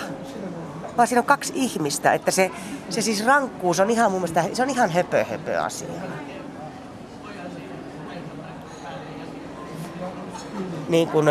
Vaan 0.97 1.09
siinä 1.09 1.21
on 1.21 1.27
kaksi 1.27 1.53
ihmistä. 1.57 2.15
Että 2.15 2.31
se, 2.31 2.51
se 2.91 3.03
siis 3.03 3.27
rankkuus 3.27 3.81
on 3.81 3.91
ihan 3.91 4.11
mun 4.11 4.21
mielestä, 4.21 4.45
se 4.53 4.63
on 4.63 4.71
ihan 4.71 4.91
höpö 4.91 5.25
höpö 5.25 5.61
asia. 5.61 5.89
Niin 10.89 11.09
kuin, 11.09 11.27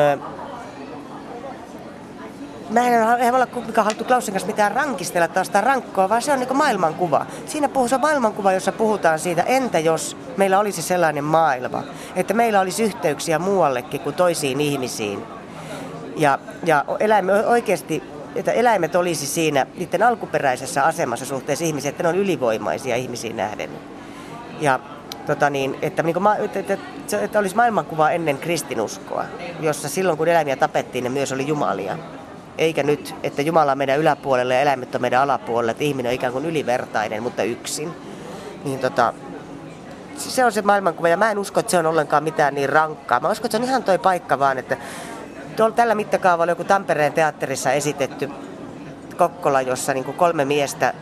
mä 2.69 2.87
en, 2.87 3.19
ei 3.19 3.29
olla 3.29 3.45
kuitenkaan 3.45 3.85
haluttu 3.85 4.03
Klausin 4.03 4.33
kanssa 4.33 4.47
mitään 4.47 4.71
rankistella 4.71 5.27
taas 5.27 5.47
sitä 5.47 5.61
rankkoa, 5.61 6.09
vaan 6.09 6.21
se 6.21 6.33
on 6.33 6.39
niin 6.39 6.57
maailmankuva. 6.57 7.25
Siinä 7.45 7.69
puhuu 7.69 7.87
se 7.87 7.97
maailmankuva, 7.97 8.53
jossa 8.53 8.71
puhutaan 8.71 9.19
siitä, 9.19 9.41
entä 9.43 9.79
jos 9.79 10.17
meillä 10.37 10.59
olisi 10.59 10.81
sellainen 10.81 11.23
maailma, 11.23 11.83
että 12.15 12.33
meillä 12.33 12.61
olisi 12.61 12.83
yhteyksiä 12.83 13.39
muuallekin 13.39 14.01
kuin 14.01 14.15
toisiin 14.15 14.61
ihmisiin. 14.61 15.23
Ja, 16.15 16.39
ja 16.65 16.85
eläimme 16.99 17.45
oikeasti, 17.45 18.03
että 18.35 18.51
eläimet 18.51 18.95
olisi 18.95 19.27
siinä 19.27 19.65
niiden 19.77 20.03
alkuperäisessä 20.03 20.83
asemassa 20.83 21.25
suhteessa 21.25 21.65
ihmisiin, 21.65 21.89
että 21.89 22.03
ne 22.03 22.09
on 22.09 22.15
ylivoimaisia 22.15 22.95
ihmisiin 22.95 23.37
nähden. 23.37 23.69
Ja 24.61 24.79
tota 25.25 25.49
niin, 25.49 25.77
että, 25.81 26.03
niin 26.03 26.13
kuin, 26.13 26.25
että, 26.39 26.59
että, 26.59 26.77
että 27.21 27.39
olisi 27.39 27.55
maailmankuva 27.55 28.09
ennen 28.09 28.37
kristinuskoa, 28.37 29.25
jossa 29.59 29.89
silloin 29.89 30.17
kun 30.17 30.27
eläimiä 30.27 30.55
tapettiin, 30.55 31.03
ne 31.03 31.09
myös 31.09 31.31
oli 31.31 31.47
jumalia 31.47 31.97
eikä 32.57 32.83
nyt, 32.83 33.15
että 33.23 33.41
Jumala 33.41 33.71
on 33.71 33.77
meidän 33.77 33.99
yläpuolella 33.99 34.53
ja 34.53 34.61
eläimet 34.61 34.95
on 34.95 35.01
meidän 35.01 35.21
alapuolella, 35.21 35.71
että 35.71 35.83
ihminen 35.83 36.09
on 36.09 36.15
ikään 36.15 36.33
kuin 36.33 36.45
ylivertainen, 36.45 37.23
mutta 37.23 37.43
yksin. 37.43 37.93
Niin 38.65 38.79
tota, 38.79 39.13
se 40.17 40.45
on 40.45 40.51
se 40.51 40.61
maailmankuva 40.61 41.09
ja 41.09 41.17
mä 41.17 41.31
en 41.31 41.39
usko, 41.39 41.59
että 41.59 41.71
se 41.71 41.77
on 41.77 41.85
ollenkaan 41.85 42.23
mitään 42.23 42.55
niin 42.55 42.69
rankkaa. 42.69 43.19
Mä 43.19 43.31
uskon, 43.31 43.45
että 43.45 43.57
se 43.57 43.63
on 43.63 43.69
ihan 43.69 43.83
toi 43.83 43.97
paikka 43.97 44.39
vaan, 44.39 44.57
että 44.57 44.77
tuolla 45.55 45.75
tällä 45.75 45.95
mittakaavalla 45.95 46.51
joku 46.51 46.63
Tampereen 46.63 47.13
teatterissa 47.13 47.71
esitetty 47.71 48.29
Kokkola, 49.17 49.61
jossa 49.61 49.93
niin 49.93 50.03
kolme 50.03 50.45
miestä 50.45 50.93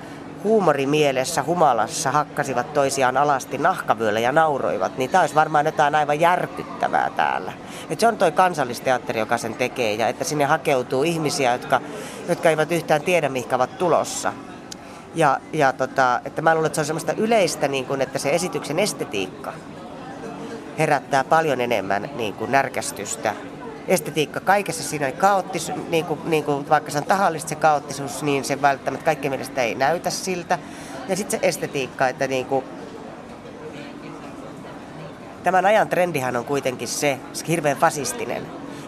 huumorimielessä 0.44 1.44
humalassa 1.44 2.12
hakkasivat 2.12 2.74
toisiaan 2.74 3.18
alasti 3.18 3.58
nahkavyöllä 3.58 4.20
ja 4.20 4.32
nauroivat, 4.32 4.98
niin 4.98 5.10
tämä 5.10 5.22
olisi 5.22 5.36
varmaan 5.36 5.66
jotain 5.66 5.96
aivan 5.96 6.20
järkyttävää 6.20 7.10
täällä. 7.16 7.54
Et 7.90 8.00
se 8.00 8.08
on 8.08 8.18
toi 8.18 8.32
kansallisteatteri, 8.32 9.20
joka 9.20 9.38
sen 9.38 9.54
tekee, 9.54 9.94
ja 9.94 10.08
että 10.08 10.24
sinne 10.24 10.46
hakeutuu 10.46 11.04
ihmisiä, 11.04 11.52
jotka, 11.52 11.82
jotka 12.30 12.50
eivät 12.50 12.72
yhtään 12.72 13.02
tiedä, 13.02 13.30
mihinkä 13.30 13.56
ovat 13.56 13.78
tulossa. 13.78 14.34
Ja, 15.16 15.40
ja 15.54 15.74
tota, 15.74 16.22
että 16.26 16.42
mä 16.42 16.54
luulen, 16.54 16.68
että 16.68 16.76
se 16.76 16.82
on 16.82 16.86
semmoista 16.86 17.14
yleistä, 17.14 17.68
niin 17.68 17.86
kuin, 17.86 18.02
että 18.02 18.20
se 18.20 18.30
esityksen 18.30 18.80
estetiikka 18.80 19.54
herättää 20.80 21.24
paljon 21.24 21.62
enemmän 21.62 22.10
niin 22.16 22.34
kuin 22.34 22.52
närkästystä 22.52 23.34
estetiikka 23.88 24.40
kaikessa 24.40 24.84
siinä 24.84 25.06
oli 25.06 25.14
kaoottis, 25.14 25.72
niin 25.90 26.06
kuin, 26.06 26.20
niin 26.26 26.44
kuin, 26.44 26.70
vaikka 26.70 26.92
se 26.92 26.98
on 26.98 27.04
tahallista 27.04 27.50
se 27.50 27.56
kaoottisuus, 27.56 28.24
niin 28.24 28.44
se 28.44 28.62
välttämättä 28.62 29.06
kaikkien 29.06 29.32
mielestä 29.32 29.62
ei 29.62 29.76
näytä 29.76 30.10
siltä. 30.10 30.60
Ja 31.10 31.16
sitten 31.16 31.40
se 31.40 31.48
estetiikka, 31.48 32.08
että 32.08 32.28
niin 32.28 32.46
kuin, 32.46 32.66
tämän 35.44 35.66
ajan 35.66 35.90
trendihän 35.90 36.36
on 36.36 36.46
kuitenkin 36.46 36.88
se, 36.88 37.20
se 37.34 37.48
hirveän 37.48 37.78
fasistinen. 37.78 38.44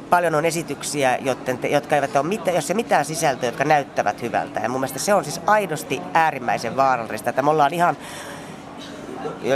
Paljon 0.09 0.35
on 0.35 0.45
esityksiä, 0.45 1.17
joten, 1.21 1.59
jotka 1.69 1.95
eivät 1.95 2.15
ole 2.15 2.27
mitään, 2.27 2.55
jos 2.55 2.67
se 2.67 2.73
mitään 2.73 3.05
sisältöä, 3.05 3.47
jotka 3.47 3.63
näyttävät 3.63 4.21
hyvältä. 4.21 4.59
Ja 4.59 4.69
mun 4.69 4.79
mielestä 4.79 4.99
se 4.99 5.13
on 5.13 5.23
siis 5.23 5.41
aidosti 5.45 6.01
äärimmäisen 6.13 6.75
vaarallista, 6.75 7.29
että 7.29 7.41
me 7.41 7.49
ollaan 7.49 7.73
ihan 7.73 7.97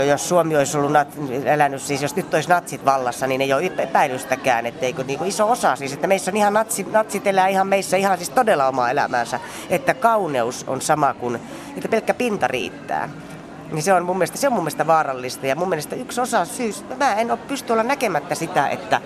jos 0.08 0.28
Suomi 0.28 0.56
olisi 0.56 0.76
ollut 0.76 0.92
nat, 0.92 1.08
elänyt, 1.44 1.82
siis 1.82 2.02
jos 2.02 2.16
nyt 2.16 2.34
olisi 2.34 2.48
natsit 2.48 2.84
vallassa, 2.84 3.26
niin 3.26 3.40
ei 3.40 3.52
ole 3.52 3.72
epäilystäkään, 3.78 4.66
etteikö 4.66 5.04
niin 5.04 5.26
iso 5.26 5.50
osa 5.50 5.76
siis, 5.76 5.92
että 5.92 6.06
meissä 6.06 6.30
on 6.30 6.36
ihan 6.36 6.52
natsit, 6.52 6.92
natsit 6.92 7.26
elää 7.26 7.48
ihan 7.48 7.66
meissä 7.66 7.96
ihan 7.96 8.16
siis 8.18 8.30
todella 8.30 8.68
omaa 8.68 8.90
elämäänsä, 8.90 9.40
että 9.70 9.94
kauneus 9.94 10.64
on 10.68 10.80
sama 10.80 11.14
kuin, 11.14 11.40
että 11.76 11.88
pelkkä 11.88 12.14
pinta 12.14 12.48
riittää. 12.48 13.08
Niin 13.72 13.82
se 13.82 13.92
on 13.92 14.04
mun 14.04 14.18
mielestä, 14.18 14.38
se 14.38 14.46
on 14.46 14.52
mun 14.52 14.62
mielestä 14.62 14.86
vaarallista 14.86 15.46
ja 15.46 15.56
mun 15.56 15.68
mielestä 15.68 15.96
yksi 15.96 16.20
osa 16.20 16.44
syys, 16.44 16.84
mä 16.98 17.14
en 17.14 17.30
ole 17.30 17.38
pysty 17.48 17.72
olla 17.72 17.82
näkemättä 17.82 18.34
sitä, 18.34 18.68
että 18.68 19.00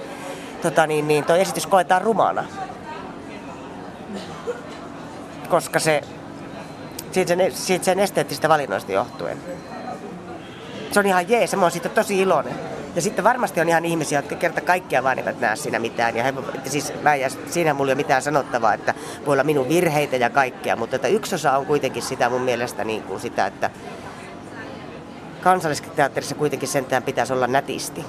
tota 0.62 0.86
niin, 0.86 1.08
niin 1.08 1.24
toi 1.24 1.40
esitys 1.40 1.66
koetaan 1.66 2.02
rumana. 2.02 2.44
Koska 5.48 5.78
se, 5.78 6.02
siitä 7.12 7.28
sen, 7.28 7.52
siitä 7.52 7.84
sen 7.84 8.00
esteettisistä 8.00 8.48
valinnoista 8.48 8.92
johtuen 8.92 9.38
se 10.94 11.00
on 11.00 11.06
ihan 11.06 11.28
jees, 11.28 11.56
mä 11.56 11.62
oon 11.62 11.70
siitä 11.70 11.88
tosi 11.88 12.20
iloinen. 12.20 12.54
Ja 12.94 13.02
sitten 13.02 13.24
varmasti 13.24 13.60
on 13.60 13.68
ihan 13.68 13.84
ihmisiä, 13.84 14.18
jotka 14.18 14.34
kerta 14.34 14.60
kaikkia 14.60 15.02
vaan 15.02 15.18
eivät 15.18 15.40
näe 15.40 15.56
siinä 15.56 15.78
mitään. 15.78 16.16
Ja 16.16 16.24
he, 16.24 16.34
siis 16.66 16.92
mä 17.02 17.14
ja 17.14 17.30
siinä 17.30 17.74
mulla 17.74 17.90
ei 17.90 17.92
ole 17.92 18.02
mitään 18.02 18.22
sanottavaa, 18.22 18.74
että 18.74 18.94
voi 19.26 19.32
olla 19.32 19.44
minun 19.44 19.68
virheitä 19.68 20.16
ja 20.16 20.30
kaikkea. 20.30 20.76
Mutta 20.76 20.96
että 20.96 21.08
yksi 21.08 21.34
osa 21.34 21.58
on 21.58 21.66
kuitenkin 21.66 22.02
sitä 22.02 22.28
mun 22.28 22.40
mielestä 22.40 22.84
niin 22.84 23.02
kuin 23.02 23.20
sitä, 23.20 23.46
että 23.46 23.70
kansallisteatterissa 25.42 26.34
kuitenkin 26.34 26.68
sentään 26.68 27.02
pitäisi 27.02 27.32
olla 27.32 27.46
nätisti. 27.46 28.04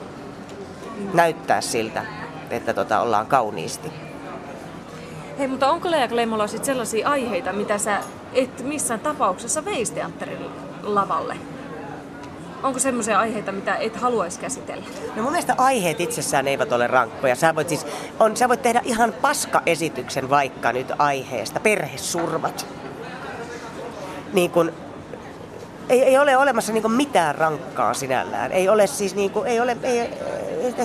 Näyttää 1.14 1.62
siltä, 1.62 2.06
että 2.50 2.74
tota, 2.74 3.00
ollaan 3.00 3.28
kauniisti. 3.28 3.92
Hei, 5.40 5.48
mutta 5.48 5.70
onko 5.70 5.92
Lea 5.92 6.08
Klemola 6.08 6.48
sellaisia 6.48 7.10
aiheita, 7.10 7.54
mitä 7.54 7.78
sä 7.78 8.00
et 8.34 8.64
missään 8.64 9.00
tapauksessa 9.00 9.66
veisi 9.66 9.94
teatterin 9.94 10.46
lavalle? 10.84 11.38
Onko 12.66 12.80
semmoisia 12.80 13.20
aiheita, 13.20 13.52
mitä 13.52 13.76
et 13.76 13.96
haluaisi 13.96 14.40
käsitellä? 14.40 14.86
No 15.16 15.24
mun 15.24 15.32
mielestä 15.32 15.56
aiheet 15.58 16.00
itsessään 16.00 16.48
eivät 16.48 16.72
ole 16.72 16.88
rankkoja. 16.88 17.36
Sä 17.36 17.56
voit, 17.56 17.70
siis, 17.70 17.86
on, 18.20 18.38
sä 18.38 18.50
voit 18.50 18.62
tehdä 18.62 18.82
ihan 18.84 19.14
paska-esityksen 19.22 20.30
vaikka 20.30 20.72
nyt 20.72 20.92
aiheesta, 20.98 21.60
perhesurmat. 21.60 22.68
Niin 24.34 24.52
kun, 24.52 24.74
ei, 25.90 26.04
ei 26.04 26.18
ole 26.18 26.38
olemassa 26.38 26.74
niin 26.74 26.92
mitään 26.92 27.36
rankkaa 27.36 27.94
sinällään. 27.94 28.52
Ei 28.52 28.70
ole 28.70 28.88
siis 28.88 29.16
niin 29.16 29.32
kuin, 29.32 29.48
ei 29.48 29.60
ole, 29.60 29.78
ei, 29.84 30.10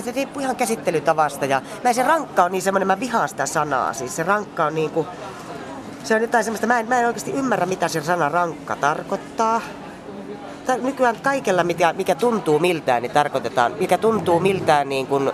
se 0.03 0.11
riippuu 0.11 0.41
ihan 0.41 0.55
käsittelytavasta. 0.55 1.45
Ja 1.45 1.61
mä 1.83 1.93
se 1.93 2.03
rankka 2.03 2.43
on 2.43 2.51
niin 2.51 2.61
semmoinen, 2.61 2.87
mä 2.87 2.99
vihaan 2.99 3.29
sitä 3.29 3.45
sanaa. 3.45 3.93
Siis 3.93 4.15
se 4.15 4.23
rankka 4.23 4.65
on 4.65 4.75
niin 4.75 4.89
kuin, 4.89 5.07
se 6.03 6.15
on 6.15 6.21
jotain 6.21 6.43
semmoista, 6.43 6.67
mä 6.67 6.79
en, 6.79 6.87
mä 6.87 6.99
en 6.99 7.07
oikeasti 7.07 7.31
ymmärrä 7.31 7.65
mitä 7.65 7.87
se 7.87 8.01
sana 8.01 8.29
rankka 8.29 8.75
tarkoittaa 8.75 9.61
nykyään 10.77 11.15
kaikella, 11.23 11.63
mikä, 11.63 11.93
mikä 11.93 12.15
tuntuu 12.15 12.59
miltään, 12.59 13.01
niin 13.01 13.11
tarkoitetaan, 13.11 13.73
mikä 13.79 13.97
tuntuu 13.97 14.39
miltään 14.39 14.89
niin 14.89 15.07
kuin 15.07 15.31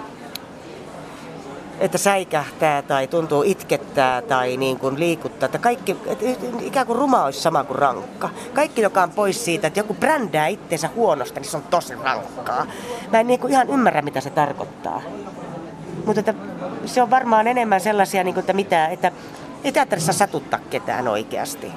että 1.80 1.97
säikähtää 1.97 2.82
tai 2.82 3.08
tuntuu 3.08 3.43
itkettää 3.43 4.21
tai 4.21 4.58
niin 4.58 4.80
kuin 4.80 5.00
liikuttaa. 5.00 5.45
Että 5.45 5.58
kaikki, 5.58 5.97
että 6.06 6.26
ikään 6.62 6.88
kuin 6.88 7.00
ruma 7.00 7.23
olisi 7.23 7.41
sama 7.41 7.63
kuin 7.63 7.80
rankka. 7.80 8.30
Kaikki, 8.54 8.82
joka 8.82 9.04
on 9.04 9.12
pois 9.12 9.45
siitä, 9.45 9.67
että 9.67 9.80
joku 9.80 9.93
brändää 9.93 10.47
itseensä 10.47 10.89
huonosta, 10.95 11.39
niin 11.39 11.50
se 11.50 11.58
on 11.58 11.63
tosi 11.63 11.95
rankkaa. 11.95 12.67
Mä 13.12 13.19
en 13.19 13.28
niin 13.28 13.39
kuin 13.39 13.54
ihan 13.54 13.69
ymmärrä, 13.69 14.02
mitä 14.02 14.21
se 14.21 14.30
tarkoittaa. 14.30 15.02
Mutta 16.06 16.19
että 16.19 16.34
se 16.86 17.02
on 17.02 17.10
varmaan 17.10 17.47
enemmän 17.47 17.82
sellaisia, 17.82 18.23
niin 18.23 18.34
kuin, 18.34 18.41
että, 18.41 18.54
mitä, 18.54 18.88
että 18.88 19.12
ei 19.63 19.71
teatterissa 19.71 20.13
satuttaa 20.13 20.60
ketään 20.69 21.08
oikeasti. 21.08 21.71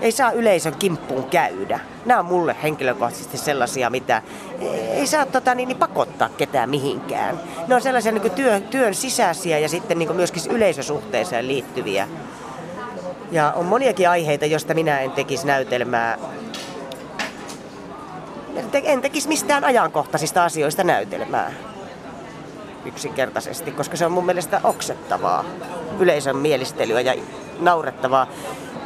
Ei 0.00 0.12
saa 0.12 0.32
yleisön 0.32 0.74
kimppuun 0.78 1.24
käydä. 1.24 1.80
Nämä 2.04 2.20
on 2.20 2.26
mulle 2.26 2.56
henkilökohtaisesti 2.62 3.38
sellaisia, 3.38 3.90
mitä 3.90 4.22
ei 4.90 5.06
saa 5.06 5.26
tota, 5.26 5.54
niin, 5.54 5.68
niin 5.68 5.78
pakottaa 5.78 6.28
ketään 6.28 6.70
mihinkään. 6.70 7.40
Ne 7.68 7.74
on 7.74 7.80
sellaisia 7.80 8.12
niin 8.12 8.30
työn, 8.30 8.62
työn 8.62 8.94
sisäisiä 8.94 9.58
ja 9.58 9.68
sitten 9.68 9.98
niin 9.98 10.16
myöskin 10.16 10.42
yleisösuhteeseen 10.50 11.48
liittyviä. 11.48 12.08
Ja 13.30 13.52
on 13.52 13.66
moniakin 13.66 14.08
aiheita, 14.08 14.46
joista 14.46 14.74
minä 14.74 15.00
en 15.00 15.10
tekisi 15.10 15.46
näytelmää. 15.46 16.18
En 18.82 19.00
tekisi 19.00 19.28
mistään 19.28 19.64
ajankohtaisista 19.64 20.44
asioista 20.44 20.84
näytelmää 20.84 21.52
yksinkertaisesti, 22.84 23.70
koska 23.70 23.96
se 23.96 24.06
on 24.06 24.12
mun 24.12 24.26
mielestä 24.26 24.60
oksettavaa 24.64 25.44
yleisön 25.98 26.36
mielistelyä 26.36 27.00
ja 27.00 27.14
naurettavaa. 27.60 28.26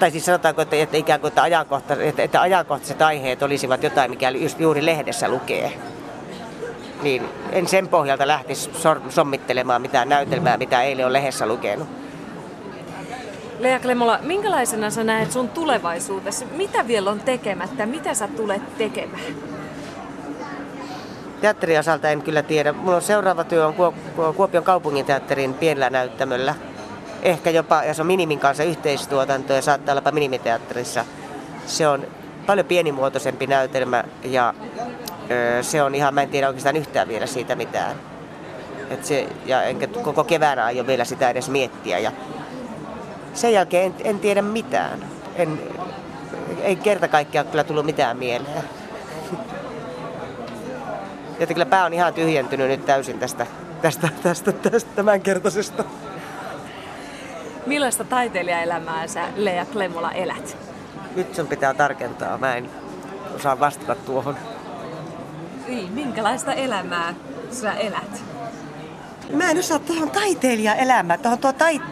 Tai 0.02 0.10
siis 0.10 0.24
sanotaanko, 0.24 0.62
että, 0.62 0.76
että 0.76 0.96
ikään 0.96 1.20
kuin 1.20 1.28
että, 1.28 1.42
ajankohta, 1.42 1.94
että, 1.94 2.22
että 2.22 2.40
ajankohtaiset 2.40 3.02
aiheet 3.02 3.42
olisivat 3.42 3.82
jotain, 3.82 4.10
mikä 4.10 4.30
just 4.30 4.60
juuri 4.60 4.86
lehdessä 4.86 5.28
lukee. 5.28 5.72
Niin 7.02 7.22
en 7.52 7.68
sen 7.68 7.88
pohjalta 7.88 8.26
lähtisi 8.26 8.70
sommittelemaan 9.08 9.82
mitään 9.82 10.08
näytelmää, 10.08 10.56
mitä 10.56 10.82
eilen 10.82 11.06
on 11.06 11.12
lehdessä 11.12 11.46
lukenut. 11.46 11.88
Lea 13.58 13.80
Klemola, 13.80 14.18
minkälaisena 14.22 14.90
sä 14.90 15.04
näet 15.04 15.32
sun 15.32 15.48
tulevaisuudessa? 15.48 16.44
Mitä 16.56 16.86
vielä 16.86 17.10
on 17.10 17.20
tekemättä? 17.20 17.86
Mitä 17.86 18.14
sä 18.14 18.28
tulet 18.28 18.78
tekemään? 18.78 19.24
Teatteriosalta 21.40 22.08
en 22.08 22.22
kyllä 22.22 22.42
tiedä. 22.42 22.72
Mulla 22.72 22.96
on 22.96 23.02
seuraava 23.02 23.44
työ 23.44 23.66
on 23.66 23.74
Kuopion 24.36 24.64
kaupunginteatterin 24.64 25.54
pienellä 25.54 25.90
näyttämöllä. 25.90 26.54
Ehkä 27.22 27.50
jopa, 27.50 27.84
ja 27.84 27.94
se 27.94 28.02
on 28.02 28.06
Minimin 28.06 28.38
kanssa 28.38 28.64
yhteistuotanto 28.64 29.52
ja 29.52 29.62
saattaa 29.62 29.94
olla 29.94 30.10
minimiteatterissa. 30.10 31.04
Se 31.66 31.88
on 31.88 32.06
paljon 32.46 32.66
pienimuotoisempi 32.66 33.46
näytelmä 33.46 34.04
ja 34.24 34.54
ö, 35.30 35.62
se 35.62 35.82
on 35.82 35.94
ihan, 35.94 36.14
mä 36.14 36.22
en 36.22 36.28
tiedä 36.28 36.46
oikeastaan 36.48 36.76
yhtään 36.76 37.08
vielä 37.08 37.26
siitä 37.26 37.54
mitään. 37.54 37.96
Et 38.90 39.04
se, 39.04 39.28
ja 39.46 39.62
enkä 39.62 39.86
koko 39.86 40.24
keväänä 40.24 40.64
aio 40.64 40.86
vielä 40.86 41.04
sitä 41.04 41.30
edes 41.30 41.48
miettiä. 41.48 41.98
Ja 41.98 42.12
sen 43.34 43.52
jälkeen 43.52 43.86
en, 43.86 43.94
en 44.04 44.18
tiedä 44.18 44.42
mitään. 44.42 45.04
En, 45.36 45.60
ei 46.62 46.76
kerta 46.76 47.08
kaikkiaan 47.08 47.46
kyllä 47.46 47.64
tullut 47.64 47.86
mitään 47.86 48.16
mieleen. 48.16 48.64
Joten 51.40 51.54
kyllä 51.54 51.66
pää 51.66 51.84
on 51.84 51.92
ihan 51.92 52.14
tyhjentynyt 52.14 52.68
nyt 52.68 52.86
täysin 52.86 53.18
tästä, 53.18 53.46
tästä, 53.82 54.08
tästä, 54.22 54.52
tästä 54.52 54.90
tämänkertaisesta. 54.96 55.84
Millaista 57.66 58.04
taiteilijaelämää 58.04 59.06
sä 59.06 59.28
Lea 59.36 59.66
Klemola 59.66 60.12
elät? 60.12 60.56
Nyt 61.16 61.34
sun 61.34 61.46
pitää 61.46 61.74
tarkentaa, 61.74 62.38
mä 62.38 62.56
en 62.56 62.70
osaa 63.36 63.60
vastata 63.60 63.94
tuohon. 63.94 64.36
Niin, 65.68 65.92
minkälaista 65.92 66.52
elämää 66.52 67.14
sä 67.50 67.72
elät? 67.72 68.22
Mä 69.32 69.50
en 69.50 69.58
osaa 69.58 69.78
tuohon 69.78 70.10
taiteilijaelämää, 70.10 71.18
tuohon 71.18 71.38
tuo 71.38 71.52
tait... 71.52 71.82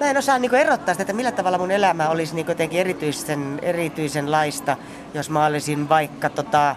Mä 0.00 0.10
en 0.10 0.16
osaa 0.16 0.38
niinku 0.38 0.56
erottaa 0.56 0.94
sitä, 0.94 1.02
että 1.02 1.12
millä 1.12 1.32
tavalla 1.32 1.58
mun 1.58 1.70
elämä 1.70 2.08
olisi 2.08 2.34
niinku 2.34 2.50
jotenkin 2.50 2.80
erityisen, 2.80 3.58
erityisen 3.62 4.30
laista, 4.30 4.76
jos 5.14 5.30
mä 5.30 5.46
olisin 5.46 5.88
vaikka 5.88 6.30
tota, 6.30 6.76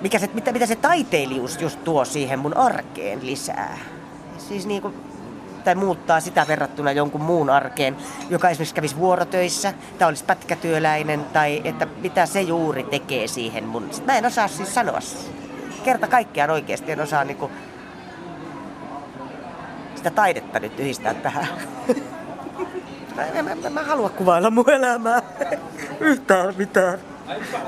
mikä 0.00 0.18
se, 0.18 0.30
mitä, 0.34 0.52
mitä 0.52 0.66
se 0.66 0.76
taiteilijuus 0.76 1.60
just 1.60 1.84
tuo 1.84 2.04
siihen 2.04 2.38
mun 2.38 2.56
arkeen 2.56 3.26
lisää. 3.26 3.78
Siis 4.38 4.66
niin 4.66 4.82
kuin, 4.82 4.94
tai 5.64 5.74
muuttaa 5.74 6.20
sitä 6.20 6.46
verrattuna 6.48 6.92
jonkun 6.92 7.22
muun 7.22 7.50
arkeen, 7.50 7.96
joka 8.30 8.48
esimerkiksi 8.48 8.74
kävisi 8.74 8.96
vuorotöissä 8.96 9.74
tai 9.98 10.08
olisi 10.08 10.24
pätkätyöläinen 10.24 11.24
tai 11.24 11.60
että 11.64 11.86
mitä 12.02 12.26
se 12.26 12.40
juuri 12.40 12.82
tekee 12.82 13.26
siihen 13.26 13.64
mun. 13.64 13.90
Mä 14.06 14.18
en 14.18 14.26
osaa 14.26 14.48
siis 14.48 14.74
sanoa 14.74 14.98
kerta 15.84 16.06
kaikkiaan 16.06 16.50
oikeasti, 16.50 16.92
en 16.92 17.00
osaa 17.00 17.24
niinku 17.24 17.50
sitä 19.94 20.10
taidetta 20.10 20.60
nyt 20.60 20.80
yhdistää 20.80 21.14
tähän. 21.14 21.46
Mä, 23.16 23.42
mä, 23.42 23.54
mä, 23.54 23.70
mä 23.70 23.82
haluan 23.82 24.10
kuvailla 24.10 24.50
mun 24.50 24.70
elämää. 24.70 25.22
Yhtään 26.00 26.54
mitään. 26.56 26.98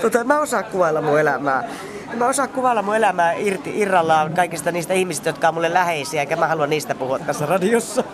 Tota, 0.00 0.24
mä 0.24 0.40
osaan 0.40 0.64
kuvailla 0.64 1.00
mun 1.00 1.20
elämää. 1.20 1.64
Mä 2.14 2.26
osaan 2.26 2.48
kuvailla 2.48 2.82
mun 2.82 2.96
elämää 2.96 3.32
irti, 3.32 3.80
irrallaan 3.80 4.34
kaikista 4.34 4.72
niistä 4.72 4.94
ihmisistä, 4.94 5.28
jotka 5.28 5.48
on 5.48 5.54
mulle 5.54 5.74
läheisiä, 5.74 6.20
eikä 6.20 6.36
mä 6.36 6.46
halua 6.46 6.66
niistä 6.66 6.94
puhua 6.94 7.18
tässä 7.18 7.46
radiossa. 7.46 8.04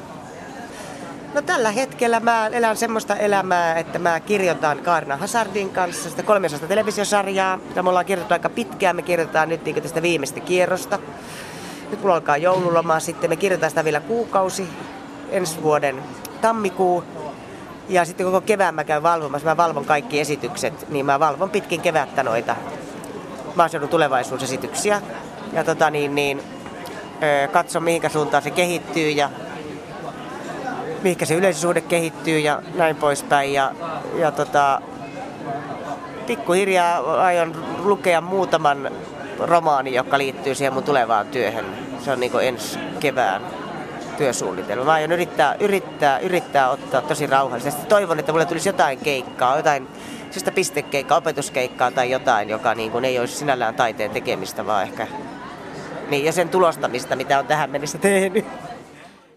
No 1.34 1.42
tällä 1.42 1.70
hetkellä 1.70 2.20
mä 2.20 2.46
elän 2.46 2.76
semmoista 2.76 3.16
elämää, 3.16 3.74
että 3.74 3.98
mä 3.98 4.20
kirjoitan 4.20 4.78
Kaarina 4.78 5.16
Hazardin 5.16 5.70
kanssa 5.70 6.10
sitä 6.10 6.22
300 6.22 6.68
televisiosarjaa, 6.68 7.58
ja 7.76 7.82
me 7.82 7.88
ollaan 7.88 8.06
kirjoitettu 8.06 8.34
aika 8.34 8.48
pitkään, 8.48 8.96
me 8.96 9.02
kirjoitetaan 9.02 9.48
nyt 9.48 9.64
niin 9.64 9.82
tästä 9.82 10.02
viimeistä 10.02 10.40
kierrosta. 10.40 10.98
Nyt 11.90 12.00
mulla 12.00 12.14
alkaa 12.14 12.36
joululoma, 12.36 13.00
sitten 13.00 13.30
me 13.30 13.36
kirjoitetaan 13.36 13.70
sitä 13.70 13.84
vielä 13.84 14.00
kuukausi, 14.00 14.68
ensi 15.30 15.62
vuoden 15.62 16.02
tammikuu. 16.40 17.04
Ja 17.88 18.04
sitten 18.04 18.26
koko 18.26 18.40
kevään 18.40 18.74
mä 18.74 18.84
käyn 18.84 19.02
valvomassa, 19.02 19.48
mä 19.48 19.56
valvon 19.56 19.84
kaikki 19.84 20.20
esitykset, 20.20 20.90
niin 20.90 21.06
mä 21.06 21.20
valvon 21.20 21.50
pitkin 21.50 21.80
kevättä 21.80 22.22
noita 22.22 22.56
maaseudun 23.54 23.88
tulevaisuusesityksiä. 23.88 25.02
Ja 25.52 25.64
tota 25.64 25.90
niin, 25.90 26.14
niin, 26.14 26.42
katso 27.52 27.80
mihinkä 27.80 28.08
suuntaan 28.08 28.42
se 28.42 28.50
kehittyy 28.50 29.10
ja 29.10 29.30
mihinkä 31.02 31.26
se 31.26 31.34
yleisösuhde 31.34 31.80
kehittyy 31.80 32.38
ja 32.38 32.62
näin 32.74 32.96
poispäin. 32.96 33.52
Ja, 33.52 33.72
ja 34.14 34.32
tota, 34.32 34.80
pikkuhiljaa 36.26 37.22
aion 37.22 37.64
lukea 37.84 38.20
muutaman 38.20 38.90
romaani, 39.38 39.94
joka 39.94 40.18
liittyy 40.18 40.54
siihen 40.54 40.72
mun 40.72 40.82
tulevaan 40.82 41.26
työhön. 41.26 41.66
Se 42.04 42.12
on 42.12 42.20
niin 42.20 42.32
ensi 42.42 42.78
kevään 43.00 43.42
työsuunnitelma. 44.12 44.84
Mä 44.84 44.92
aion 44.92 45.12
yrittää, 45.12 45.54
yrittää, 45.60 46.18
yrittää 46.18 46.70
ottaa 46.70 47.02
tosi 47.02 47.26
rauhallisesti. 47.26 47.86
Toivon, 47.86 48.18
että 48.18 48.32
mulle 48.32 48.46
tulisi 48.46 48.68
jotain 48.68 48.98
keikkaa, 48.98 49.56
jotain 49.56 49.88
sellaista 50.18 50.52
pistekeikkaa, 50.52 51.18
opetuskeikkaa 51.18 51.90
tai 51.90 52.10
jotain, 52.10 52.48
joka 52.48 52.74
niin 52.74 52.90
kuin 52.90 53.04
ei 53.04 53.18
olisi 53.18 53.36
sinällään 53.36 53.74
taiteen 53.74 54.10
tekemistä, 54.10 54.66
vaan 54.66 54.82
ehkä 54.82 55.06
niin, 56.08 56.24
ja 56.24 56.32
sen 56.32 56.48
tulostamista, 56.48 57.16
mitä 57.16 57.38
on 57.38 57.46
tähän 57.46 57.70
mennessä 57.70 57.98
tehnyt. 57.98 58.44